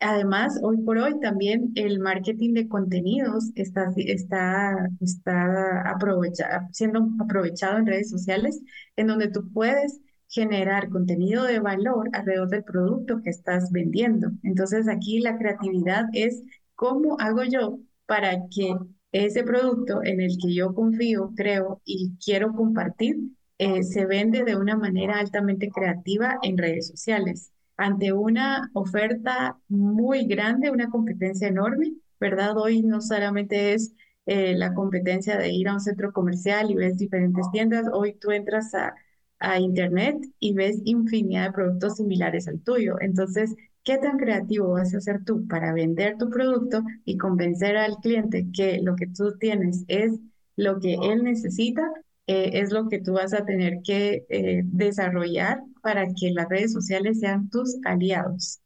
[0.01, 7.85] Además, hoy por hoy también el marketing de contenidos está, está, está siendo aprovechado en
[7.85, 8.61] redes sociales,
[8.95, 14.31] en donde tú puedes generar contenido de valor alrededor del producto que estás vendiendo.
[14.43, 16.43] Entonces aquí la creatividad es
[16.75, 18.73] cómo hago yo para que
[19.11, 23.17] ese producto en el que yo confío, creo y quiero compartir,
[23.57, 30.25] eh, se vende de una manera altamente creativa en redes sociales ante una oferta muy
[30.27, 32.57] grande, una competencia enorme, ¿verdad?
[32.57, 33.93] Hoy no solamente es
[34.25, 38.31] eh, la competencia de ir a un centro comercial y ves diferentes tiendas, hoy tú
[38.31, 38.93] entras a,
[39.39, 42.97] a Internet y ves infinidad de productos similares al tuyo.
[43.01, 47.97] Entonces, ¿qué tan creativo vas a hacer tú para vender tu producto y convencer al
[47.97, 50.19] cliente que lo que tú tienes es
[50.57, 51.89] lo que él necesita
[52.31, 56.71] eh, es lo que tú vas a tener que eh, desarrollar para que las redes
[56.71, 58.59] sociales sean tus aliados.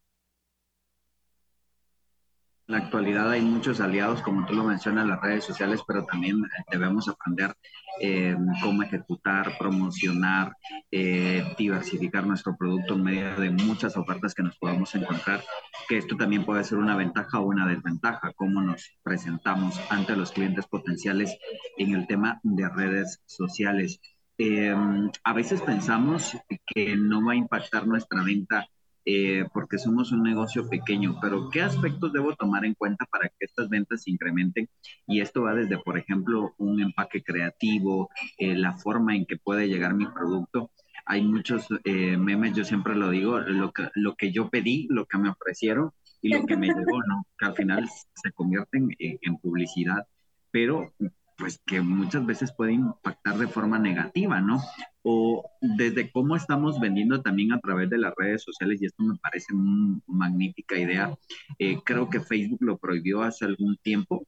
[2.68, 6.42] En la actualidad hay muchos aliados, como tú lo mencionas, las redes sociales, pero también
[6.70, 7.54] debemos aprender
[8.00, 10.56] eh, cómo ejecutar, promocionar,
[10.90, 15.42] eh, diversificar nuestro producto en medio de muchas ofertas que nos podemos encontrar,
[15.88, 20.32] que esto también puede ser una ventaja o una desventaja, cómo nos presentamos ante los
[20.32, 21.36] clientes potenciales
[21.76, 24.00] en el tema de redes sociales.
[24.38, 24.74] Eh,
[25.22, 28.66] a veces pensamos que no va a impactar nuestra venta
[29.06, 33.44] eh, porque somos un negocio pequeño, pero ¿qué aspectos debo tomar en cuenta para que
[33.44, 34.68] estas ventas se incrementen?
[35.06, 39.68] Y esto va desde, por ejemplo, un empaque creativo, eh, la forma en que puede
[39.68, 40.70] llegar mi producto.
[41.06, 45.04] Hay muchos eh, memes, yo siempre lo digo, lo que, lo que yo pedí, lo
[45.04, 45.90] que me ofrecieron
[46.22, 47.26] y lo que me llegó, ¿no?
[47.38, 50.06] Que al final se convierten en publicidad,
[50.50, 50.94] pero
[51.36, 54.62] pues que muchas veces puede impactar de forma negativa, ¿no?
[55.02, 59.16] O desde cómo estamos vendiendo también a través de las redes sociales, y esto me
[59.16, 61.14] parece una magnífica idea.
[61.58, 64.26] Eh, creo que Facebook lo prohibió hace algún tiempo,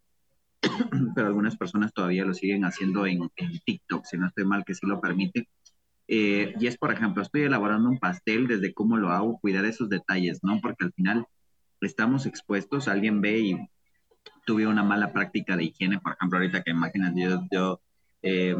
[1.14, 3.30] pero algunas personas todavía lo siguen haciendo en,
[3.64, 5.48] TikTok, si no estoy mal, que sí lo permite.
[6.08, 9.88] Eh, y es, por ejemplo, estoy elaborando un pastel, desde cómo lo hago, cuidar esos
[9.88, 10.60] detalles, ¿no?
[10.60, 11.26] Porque al final
[11.80, 13.56] estamos expuestos, alguien ve y
[14.44, 17.80] tuve una mala práctica de higiene, por ejemplo, ahorita que imaginas, yo, yo
[18.22, 18.56] eh,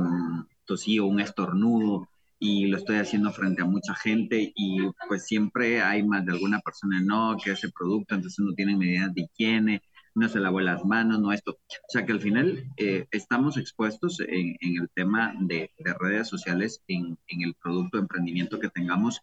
[0.65, 6.03] tosí un estornudo y lo estoy haciendo frente a mucha gente y pues siempre hay
[6.03, 9.83] más de alguna persona, no, que ese producto, entonces no tiene medidas de higiene,
[10.15, 11.53] no se lavó las manos, no esto.
[11.53, 17.19] O sea que al final eh, estamos expuestos en, el tema de, redes sociales, en,
[17.29, 19.21] en, el producto, emprendimiento que tengamos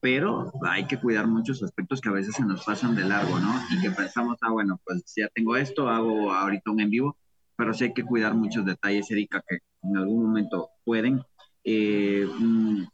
[0.00, 3.54] pero hay que cuidar muchos aspectos que a veces se nos pasan de largo, ¿no?
[3.70, 7.16] Y que pensamos, ah, bueno, pues ya tengo esto, hago ahorita un en vivo,
[7.56, 11.22] pero sí hay que cuidar muchos detalles, Erika, que en algún momento pueden.
[11.64, 12.84] Eh, mm,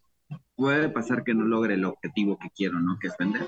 [0.54, 2.98] puede pasar que no logre el objetivo que quiero, ¿no?
[3.00, 3.46] Que es vender.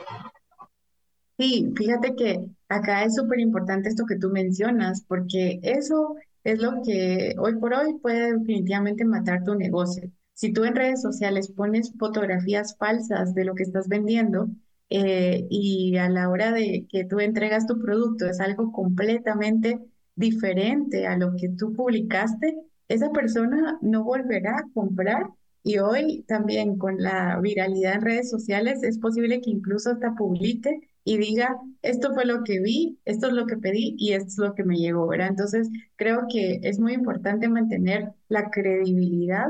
[1.38, 6.82] Sí, fíjate que acá es súper importante esto que tú mencionas, porque eso es lo
[6.84, 10.10] que hoy por hoy puede definitivamente matar tu negocio.
[10.34, 14.48] Si tú en redes sociales pones fotografías falsas de lo que estás vendiendo
[14.90, 19.80] eh, y a la hora de que tú entregas tu producto es algo completamente
[20.16, 22.56] diferente a lo que tú publicaste,
[22.88, 25.26] esa persona no volverá a comprar
[25.62, 30.80] y hoy también con la viralidad en redes sociales es posible que incluso hasta publique
[31.04, 34.38] y diga, esto fue lo que vi, esto es lo que pedí y esto es
[34.38, 35.28] lo que me llegó, ¿verdad?
[35.28, 39.48] Entonces, creo que es muy importante mantener la credibilidad,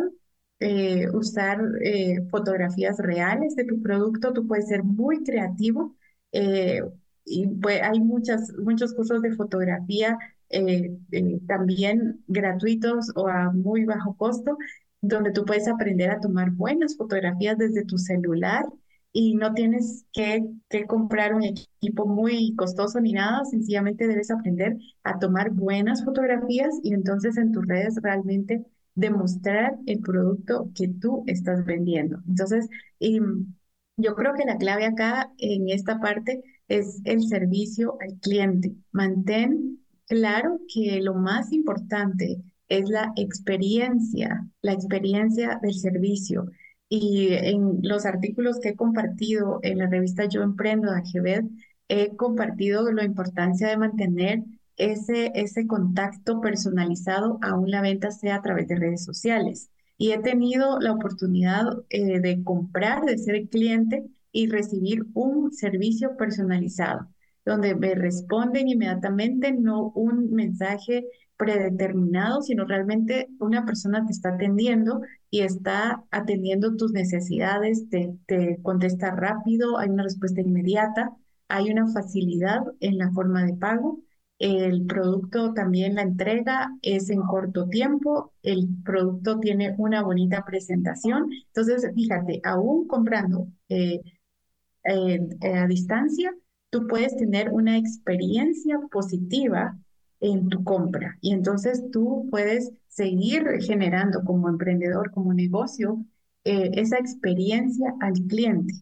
[0.65, 5.95] eh, usar eh, fotografías reales de tu producto, tú puedes ser muy creativo
[6.33, 6.81] eh,
[7.23, 10.17] y pues, hay muchas, muchos cursos de fotografía
[11.47, 14.57] también gratuitos o a muy bajo costo,
[15.03, 18.65] donde tú puedes aprender a tomar buenas fotografías desde tu celular
[19.13, 20.45] y no tienes que,
[20.87, 26.95] comprar un equipo muy costoso ni nada, sencillamente debes aprender a tomar buenas fotografías y
[26.95, 32.21] entonces en tus redes realmente demostrar el producto que tú estás vendiendo.
[32.29, 33.21] Entonces, y
[33.97, 38.75] yo creo que la clave acá en esta parte es el servicio al cliente.
[38.93, 46.47] Mantén claro que lo más importante es la experiencia, la experiencia del servicio.
[46.89, 51.45] Y en los artículos que he compartido en la revista Yo Emprendo de AGVED,
[51.89, 54.45] he compartido la importancia de mantener
[54.77, 59.71] ese, ese contacto personalizado, aún la venta sea a través de redes sociales.
[59.97, 66.17] Y he tenido la oportunidad eh, de comprar, de ser cliente y recibir un servicio
[66.17, 67.09] personalizado,
[67.45, 71.05] donde me responden inmediatamente, no un mensaje
[71.37, 78.59] predeterminado, sino realmente una persona te está atendiendo y está atendiendo tus necesidades, te, te
[78.63, 81.13] contesta rápido, hay una respuesta inmediata,
[81.49, 84.01] hay una facilidad en la forma de pago.
[84.39, 91.31] El producto también la entrega es en corto tiempo, el producto tiene una bonita presentación.
[91.47, 94.01] Entonces, fíjate, aún comprando eh,
[94.85, 96.35] eh, a distancia,
[96.71, 99.79] tú puedes tener una experiencia positiva
[100.21, 101.17] en tu compra.
[101.21, 106.05] Y entonces tú puedes seguir generando como emprendedor, como negocio,
[106.45, 108.75] eh, esa experiencia al cliente.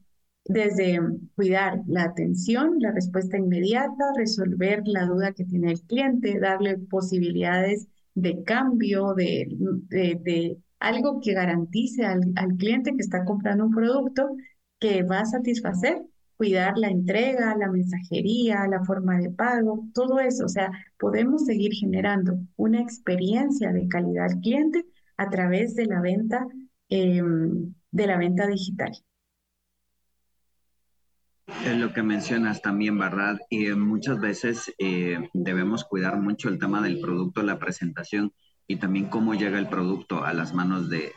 [0.45, 0.99] Desde
[1.37, 7.87] cuidar la atención, la respuesta inmediata, resolver la duda que tiene el cliente, darle posibilidades
[8.15, 9.47] de cambio, de,
[9.89, 14.37] de, algo que garantice al, al cliente que está comprando un producto
[14.81, 16.03] que va a satisfacer
[16.43, 20.45] cuidar la entrega, la mensajería, la forma de pago, todo eso.
[20.47, 24.85] O sea, podemos seguir generando una experiencia de calidad al cliente
[25.17, 26.45] a través de la venta,
[26.89, 28.93] em, de la venta digital.
[31.65, 33.39] Es lo que mencionas también, ¿verdad?
[33.49, 38.33] Y muchas veces eh, debemos cuidar mucho el tema del producto, la presentación
[38.67, 41.13] y también cómo llega el producto a las manos de,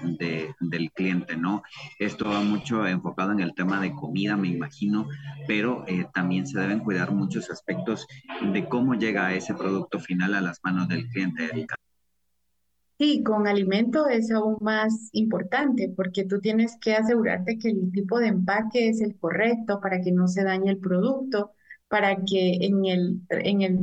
[0.60, 1.64] del cliente, ¿no?
[2.00, 5.08] Esto va mucho enfocado en el tema de comida, me imagino,
[5.48, 8.08] pero eh, también se deben cuidar muchos aspectos
[8.42, 11.76] de cómo llega ese producto final a las manos del cliente, Erika.
[12.98, 18.20] Sí, con alimento es aún más importante porque tú tienes que asegurarte que el tipo
[18.20, 21.52] de empaque es el correcto para que no se dañe el producto,
[21.90, 23.80] para que en el, en el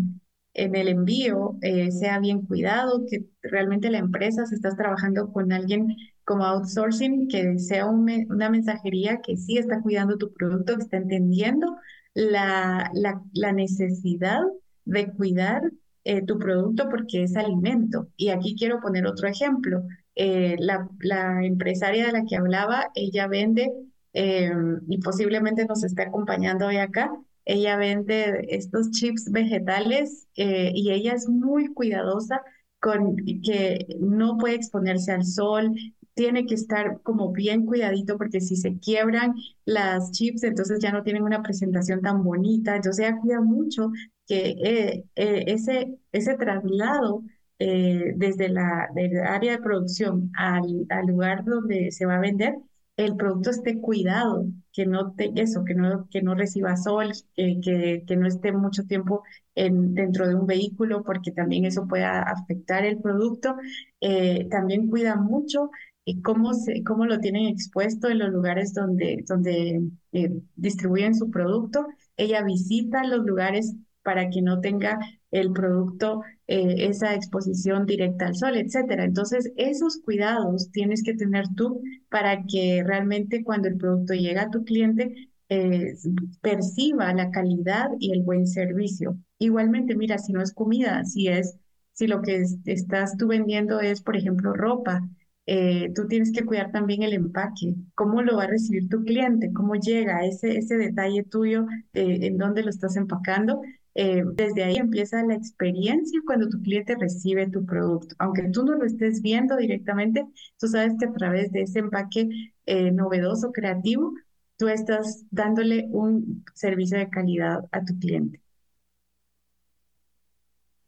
[0.55, 5.53] en el envío eh, sea bien cuidado, que realmente la empresa, si estás trabajando con
[5.53, 10.99] alguien como outsourcing, que sea una mensajería que sí está cuidando tu producto, que está
[10.99, 11.77] entendiendo
[12.15, 14.41] la, la, necesidad
[14.85, 15.63] de cuidar
[16.05, 18.09] eh, tu producto porque es alimento.
[18.17, 19.83] Y aquí quiero poner otro ejemplo.
[20.15, 23.71] Eh, la, la, empresaria de la que hablaba, ella vende
[24.15, 27.11] y posiblemente nos está acompañando hoy acá,
[27.45, 32.43] ella vende estos chips vegetales eh, y ella es muy cuidadosa
[32.81, 35.73] con que no puede exponerse al sol,
[36.15, 39.35] tiene que estar como bien cuidadito porque si se quiebran
[39.65, 42.77] las chips, entonces ya no tienen una presentación tan bonita.
[42.77, 43.91] Entonces ella cuida mucho
[44.33, 47.23] que eh, eh, ese, ese traslado
[47.59, 48.89] desde la
[49.25, 52.57] área de producción al, al lugar donde se va a vender
[52.97, 58.05] el producto esté cuidado, que no te, eso, que no, que no reciba sol, que,
[58.07, 59.23] que, no esté mucho tiempo
[59.55, 63.57] en, dentro de un vehículo, porque también eso puede afectar el producto.
[64.01, 65.71] Eh, también cuida mucho
[66.05, 69.81] y cómo, se, cómo lo tienen expuesto en los lugares donde, donde
[70.13, 71.87] eh, distribuyen su producto.
[72.17, 74.99] Ella visita los lugares para que no tenga
[75.31, 79.05] el producto eh, esa exposición directa al sol, etcétera.
[79.05, 84.51] Entonces, esos cuidados tienes que tener tú para que realmente cuando el producto llega a
[84.51, 85.95] tu cliente eh,
[86.41, 89.19] perciba la calidad y el buen servicio.
[89.39, 91.57] Igualmente, mira, si no es comida, si es,
[91.93, 95.01] si lo que estás tú vendiendo es, por ejemplo, ropa,
[95.47, 99.53] eh, tú tienes que cuidar también el empaque, cómo lo va a recibir tu cliente,
[99.53, 103.61] cómo llega ese, ese detalle tuyo, en dónde lo estás empacando
[103.95, 108.15] eh, desde ahí empieza la experiencia cuando tu cliente recibe tu producto.
[108.19, 110.27] Aunque tú no lo estés viendo directamente,
[110.59, 112.29] tú sabes que a través de ese empaque
[112.67, 114.15] eh, novedoso, creativo,
[114.57, 118.41] tú estás dándole un servicio de calidad a tu cliente.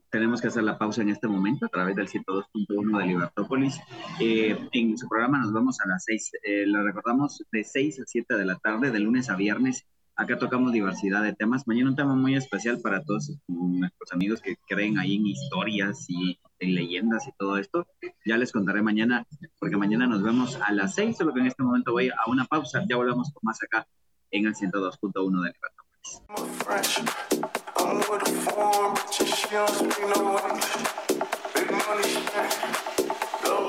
[0.09, 3.81] Tenemos que hacer la pausa en este momento a través del 102.1 de Libertópolis.
[4.21, 6.33] Eh, en su programa nos vamos a las 6,
[6.67, 9.85] lo recordamos de 6 a 7 de la tarde, de lunes a viernes
[10.17, 11.67] Acá tocamos diversidad de temas.
[11.67, 16.39] Mañana un tema muy especial para todos nuestros amigos que creen ahí en historias y
[16.61, 17.89] en leyendas y todo esto.
[18.25, 19.27] Ya les contaré mañana,
[19.59, 22.45] porque mañana nos vemos a las 6, solo que en este momento voy a una
[22.45, 22.85] pausa.
[22.89, 23.89] Ya volvemos con más acá
[24.31, 26.23] en el 102.1 de Libertópolis.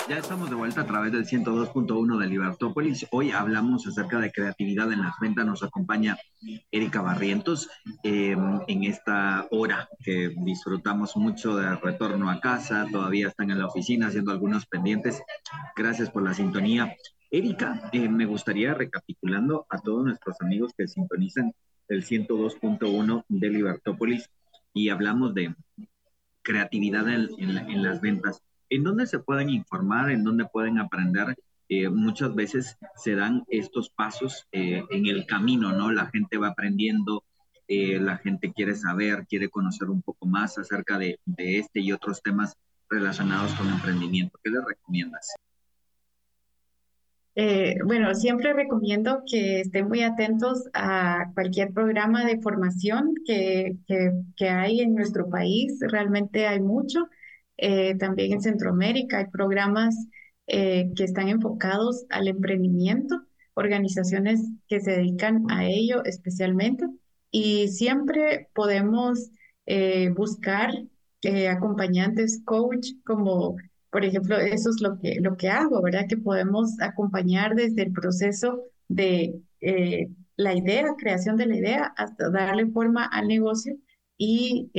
[0.08, 3.08] Ya estamos de vuelta a través del 102.1 de Libertópolis.
[3.10, 5.48] Hoy hablamos acerca de creatividad en las ventas.
[5.48, 6.16] Nos acompaña
[6.70, 7.68] Erika Barrientos
[8.04, 12.86] em, en esta hora que disfrutamos mucho de retorno a casa.
[12.92, 15.24] Todavía están en la oficina haciendo algunos pendientes.
[15.76, 16.96] Gracias por la sintonía.
[17.32, 21.52] Erika, eh, me gustaría recapitulando a todos nuestros amigos que sintonizan
[21.88, 24.30] el 102.1 de Libertópolis
[24.72, 25.56] y hablamos de
[26.44, 31.36] creatividad en las ventas en dónde se pueden informar, en dónde pueden aprender.
[31.68, 35.92] Eh, muchas veces se dan estos pasos eh, en el camino, ¿no?
[35.92, 37.24] La gente va aprendiendo,
[37.68, 41.92] eh, la gente quiere saber, quiere conocer un poco más acerca de, de este y
[41.92, 42.56] otros temas
[42.90, 44.40] relacionados con emprendimiento.
[44.44, 45.36] ¿Qué les recomiendas?
[47.84, 54.48] bueno, siempre recomiendo que estén muy atentos a cualquier programa de formación que, que, que
[54.48, 55.78] hay en nuestro país.
[55.82, 57.10] Realmente hay mucho.
[57.58, 59.96] Eh, también en Centroamérica hay programas
[60.48, 63.22] eh, que están enfocados al emprendimiento,
[63.54, 66.86] organizaciones que se dedican a ello especialmente
[67.32, 69.32] y siempre podemos
[69.66, 70.72] eh, buscar
[71.50, 73.56] acompañantes, coach, como
[73.90, 76.06] por ejemplo, eso es lo que, lo que hago, ¿verdad?
[76.08, 79.42] Que podemos acompañar desde el proceso de
[80.36, 83.76] la idea, creación de la idea, hasta darle forma al negocio
[84.18, 84.70] y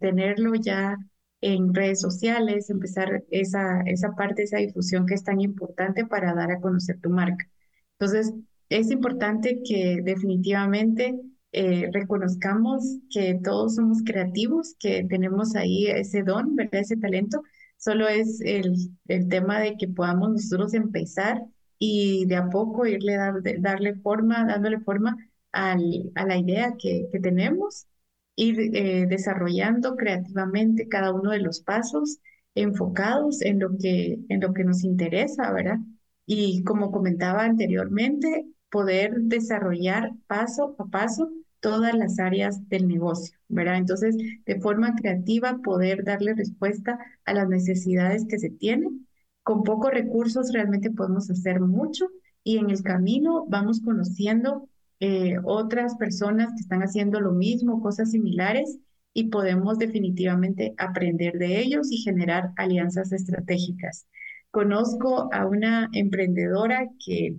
[0.00, 0.96] tenerlo ya
[1.44, 6.50] en redes sociales, empezar esa, esa parte, esa difusión que es tan importante para dar
[6.50, 7.46] a conocer tu marca.
[7.98, 8.32] Entonces,
[8.70, 11.20] es importante que definitivamente
[11.52, 16.80] eh, reconozcamos que todos somos creativos, que tenemos ahí ese don, ¿verdad?
[16.80, 17.42] Ese talento.
[17.76, 18.74] Solo es el,
[19.08, 21.42] el tema de que podamos nosotros empezar
[21.78, 25.16] y de a poco irle dar, darle forma, dándole forma
[25.52, 27.86] al, a la idea que, que tenemos
[28.36, 32.18] ir eh, desarrollando creativamente cada uno de los pasos
[32.54, 35.78] enfocados en lo que, en lo que nos interesa, ¿verdad?
[36.26, 41.30] Y como comentaba anteriormente, poder desarrollar paso a paso
[41.60, 43.78] todas las áreas del negocio, ¿verdad?
[43.78, 49.06] Entonces, de forma creativa, poder darle respuesta a las necesidades que se tienen.
[49.42, 52.08] Con pocos recursos realmente podemos hacer mucho
[52.42, 54.68] y en el camino vamos conociendo
[55.06, 58.78] eh, otras personas que están haciendo lo mismo, cosas similares,
[59.12, 64.06] y podemos definitivamente aprender de ellos y generar alianzas estratégicas.
[64.50, 67.36] Conozco a una emprendedora que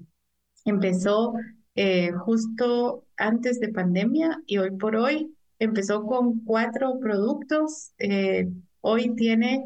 [0.64, 1.34] empezó
[1.74, 7.94] eh, justo antes de pandemia y hoy por hoy empezó con cuatro productos.
[7.98, 8.48] Eh,
[8.82, 9.66] hoy tiene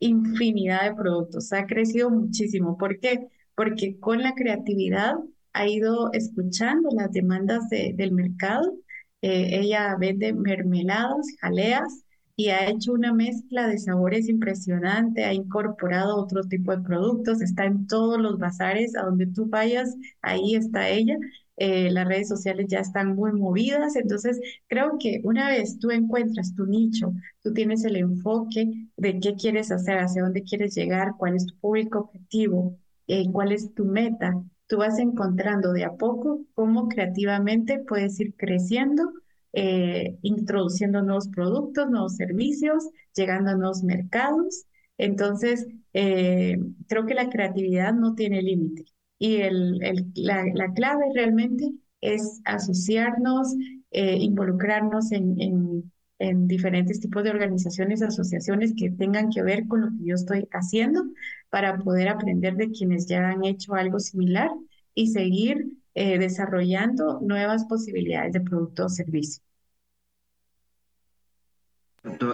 [0.00, 2.76] infinidad de productos, ha crecido muchísimo.
[2.76, 3.28] ¿Por qué?
[3.54, 5.14] Porque con la creatividad
[5.56, 8.76] ha ido escuchando las demandas del mercado.
[9.22, 12.04] Eh, ella vende mermeladas, jaleas
[12.36, 17.64] y ha hecho una mezcla de sabores impresionante, ha incorporado otro tipo de productos, está
[17.64, 21.16] en todos los bazares, a donde tú vayas, ahí está ella.
[21.56, 24.38] Eh, las redes sociales ya están muy movidas, entonces
[24.68, 29.70] creo que una vez tú encuentras tu nicho, tú tienes el enfoque de qué quieres
[29.72, 32.76] hacer, hacia dónde quieres llegar, cuál es tu público objetivo,
[33.06, 34.34] eh, cuál es tu meta,
[34.66, 39.12] tú vas encontrando de a poco cómo creativamente puedes ir creciendo,
[39.52, 44.64] eh, introduciendo nuevos productos, nuevos servicios, llegando a nuevos mercados.
[44.98, 46.58] Entonces, eh,
[46.88, 48.84] creo que la creatividad no tiene límite.
[49.18, 49.78] Y el,
[50.14, 51.70] la, la, clave realmente
[52.02, 53.54] es asociarnos,
[53.90, 59.88] eh, involucrarnos en, en, diferentes tipos de organizaciones, asociaciones que tengan que ver con lo
[59.88, 61.04] que yo estoy haciendo
[61.50, 64.50] para poder aprender de quienes ya han hecho algo similar
[64.94, 69.42] y seguir eh, desarrollando nuevas posibilidades de producto o servicio.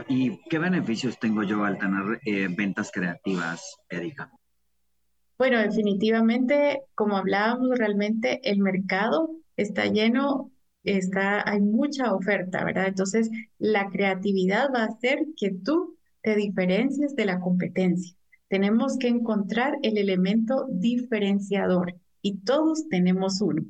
[0.09, 4.31] ¿Y qué beneficios tengo yo al tener eh, ventas creativas, Erika?
[5.39, 10.51] Bueno, definitivamente, como hablábamos, realmente el mercado está lleno,
[10.85, 12.89] está, hay mucha oferta, ¿verdad?
[12.89, 18.15] Entonces, la creatividad va a hacer que tú te diferencies de la competencia.
[18.49, 23.65] Tenemos que encontrar el elemento diferenciador y todos tenemos uno.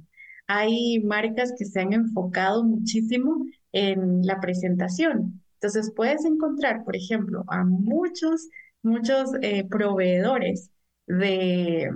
[0.47, 7.45] Hay marcas que se han enfocado muchísimo en la presentación, entonces puedes encontrar, por ejemplo,
[7.47, 8.49] a muchos,
[8.83, 10.73] muchos eh, proveedores
[11.07, 11.89] de,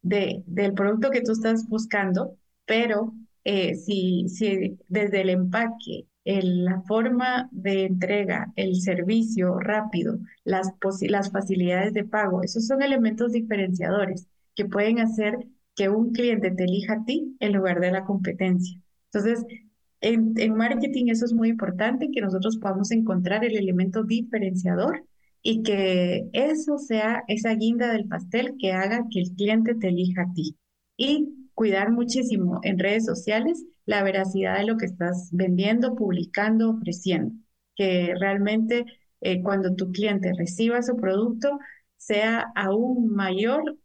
[0.00, 2.36] de, del producto que tú estás buscando,
[2.66, 3.12] pero
[3.44, 10.72] eh, si, si desde el empaque, la forma de entrega, el servicio rápido, las,
[11.02, 15.36] las facilidades de pago, esos son elementos diferenciadores que pueden hacer
[15.74, 18.80] que un cliente te elija a ti en lugar de la competencia.
[19.12, 19.44] Entonces,
[20.00, 25.04] en, marketing eso es muy importante, que nosotros podamos encontrar el elemento diferenciador
[25.42, 30.22] y que eso sea esa guinda del pastel que haga que el cliente te elija
[30.22, 30.56] a ti.
[30.96, 37.34] Y cuidar muchísimo en redes sociales la veracidad de lo que estás vendiendo, publicando, ofreciendo.
[37.76, 38.84] Que realmente
[39.20, 41.58] eh, cuando tu cliente reciba su producto
[41.96, 43.76] sea aún mayor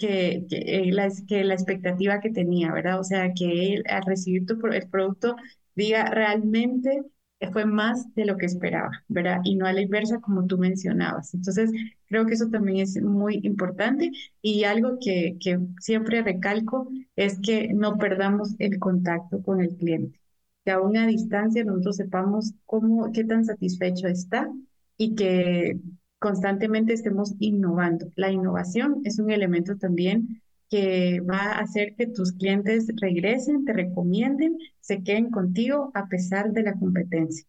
[0.00, 3.00] eh, la, que la expectativa que tenía, ¿verdad?
[3.00, 5.36] O sea, que él al recibir tu, el producto
[5.74, 7.02] diga realmente
[7.52, 9.40] fue más de lo que esperaba, ¿verdad?
[9.44, 11.34] Y no a la inversa como tú mencionabas.
[11.34, 11.70] Entonces,
[12.06, 14.10] creo que eso también es muy importante
[14.42, 20.20] y algo que, que siempre recalco es que no perdamos el contacto con el cliente,
[20.64, 24.50] que a una distancia nosotros sepamos cómo, qué tan satisfecho está
[24.96, 25.78] y que
[26.18, 28.10] constantemente estemos innovando.
[28.16, 33.72] La innovación es un elemento también que va a hacer que tus clientes regresen, te
[33.72, 37.46] recomienden, se queden contigo a pesar de la competencia.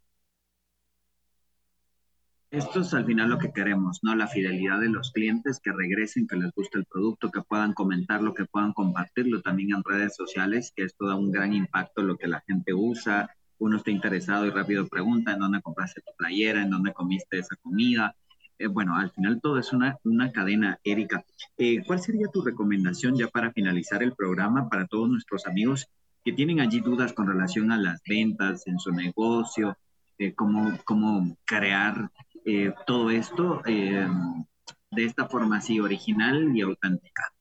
[2.52, 4.16] Esto es al final lo que queremos, ¿no?
[4.16, 8.34] La fidelidad de los clientes, que regresen, que les guste el producto, que puedan comentarlo,
[8.34, 12.28] que puedan compartirlo también en redes sociales, que esto da un gran impacto lo que
[12.28, 13.30] la gente usa.
[13.60, 17.56] Uno está interesado y rápido pregunta en dónde compraste tu playera, en dónde comiste esa
[17.58, 18.16] comida.
[18.60, 21.24] Eh, bueno, al final todo es una, una cadena, Erika.
[21.58, 25.88] Eh, ¿Cuál sería tu recomendación ya para finalizar el programa para todos nuestros amigos
[26.26, 29.78] que tienen allí dudas con relación a las ventas en su negocio,
[30.18, 32.12] eh, cómo, cómo crear
[32.88, 37.32] todo esto de esta forma así original y auténtica?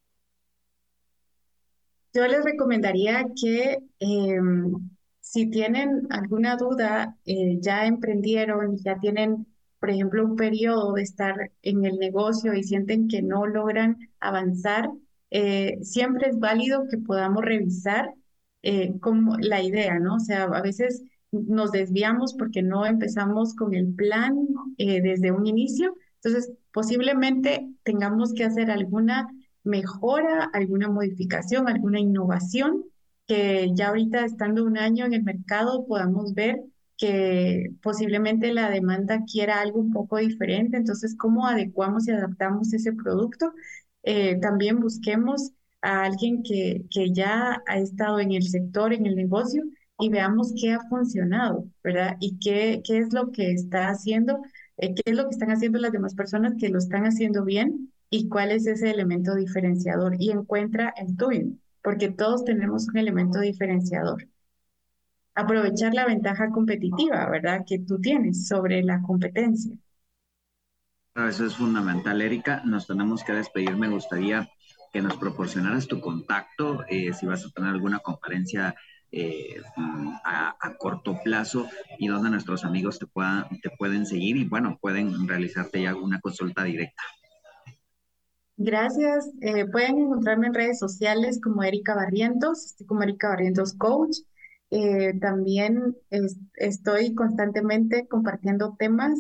[2.13, 4.91] Yo les recomendaría que em,
[5.21, 9.47] si tienen alguna duda, ya emprendieron, ya tienen
[9.81, 14.91] por ejemplo, un periodo de estar en el negocio y sienten que no logran avanzar,
[15.31, 18.15] eh, siempre es válido que podamos revisar
[18.63, 18.93] eh,
[19.41, 20.17] la idea, ¿no?
[20.17, 24.37] O sea, a veces nos desviamos porque no empezamos con el plan
[24.79, 29.29] eh, desde un inicio, entonces posiblemente tengamos que hacer alguna
[29.63, 32.85] mejora, alguna modificación, alguna innovación
[33.27, 36.63] que ya ahorita estando un año en el mercado podamos ver
[36.99, 42.93] que posiblemente la demanda quiera algo un poco diferente, entonces cómo adecuamos y adaptamos ese
[42.93, 43.53] producto.
[44.03, 49.15] Eh, también busquemos a alguien que, que ya ha estado en el sector, en el
[49.17, 49.63] negocio,
[49.99, 52.17] y veamos qué ha funcionado, ¿verdad?
[52.21, 54.41] Y qué, qué es lo que está haciendo,
[54.77, 57.93] eh, qué es lo que están haciendo las demás personas que lo están haciendo bien
[58.11, 60.17] y cuál es ese elemento diferenciador.
[60.19, 61.47] Y encuentra el tuyo,
[61.83, 64.29] porque todos tenemos un elemento diferenciador
[65.39, 67.65] aprovechar la ventaja competitiva, ¿verdad?
[67.67, 69.77] Que tú tienes sobre la competencia.
[71.15, 72.63] Eso es fundamental, Erika.
[72.65, 73.77] Nos tenemos que despedir.
[73.77, 74.49] Me gustaría
[74.93, 78.75] que nos proporcionaras tu contacto, eh, si vas a tener alguna conferencia
[79.11, 79.61] eh,
[80.25, 81.67] a, corto plazo
[81.99, 86.21] y donde nuestros amigos te, puedan, te pueden seguir y, bueno, pueden realizarte ya una
[86.21, 87.03] consulta directa.
[88.57, 89.31] Gracias.
[89.41, 94.19] Eh, pueden encontrarme en redes sociales como Erika Barrientos, estoy como Erika Barrientos Coach.
[94.71, 95.97] Eh, también
[96.55, 99.19] estoy constantemente compartiendo temas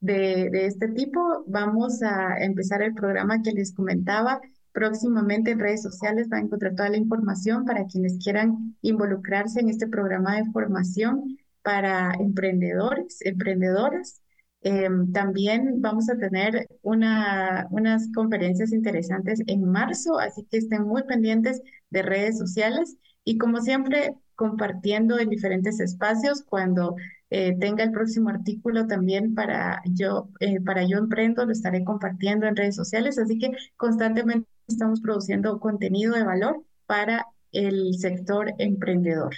[0.00, 1.44] de, este tipo.
[1.46, 4.40] Vamos a empezar el programa que les comentaba.
[4.72, 9.68] Próximamente en redes sociales van a encontrar toda la información para quienes quieran involucrarse en
[9.68, 14.22] este programa de formación para emprendedores, emprendedoras.
[14.62, 21.02] Em, también vamos a tener una, unas conferencias interesantes en marzo, así que estén muy
[21.04, 26.96] pendientes de redes sociales y como siempre compartiendo en diferentes espacios cuando
[27.28, 32.46] eh, tenga el próximo artículo también para yo, eh, para yo emprendo, lo estaré compartiendo
[32.46, 39.34] en redes sociales, así que constantemente estamos produciendo contenido de valor para el sector emprendedor.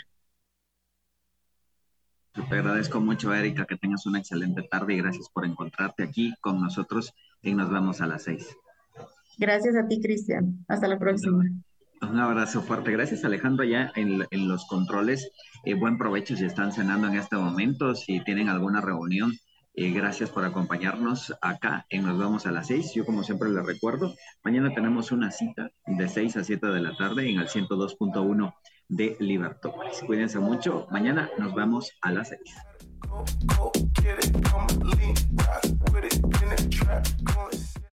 [2.32, 6.60] Te agradezco mucho, Erika, que tengas una excelente tarde y gracias por encontrarte aquí con
[6.60, 8.56] nosotros y nos vemos a las seis.
[9.36, 10.64] Gracias a ti, Cristian.
[10.68, 11.42] Hasta la próxima.
[12.02, 12.90] Un abrazo fuerte.
[12.90, 15.30] Gracias, Alejandro, ya en, los controles.
[15.64, 19.32] Eh, buen provecho si están cenando en este momento, si tienen alguna reunión.
[19.74, 22.92] Eh, gracias por acompañarnos acá en Nos vemos a las seis.
[22.94, 26.94] Yo, como siempre, les recuerdo, mañana tenemos una cita de seis a siete de la
[26.96, 28.54] tarde en el 102.1
[28.88, 30.02] de Libertópolis.
[30.04, 30.86] Cuídense mucho.
[30.90, 32.40] Mañana nos vemos a las 6.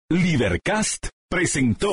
[0.08, 1.92] Libercast presentó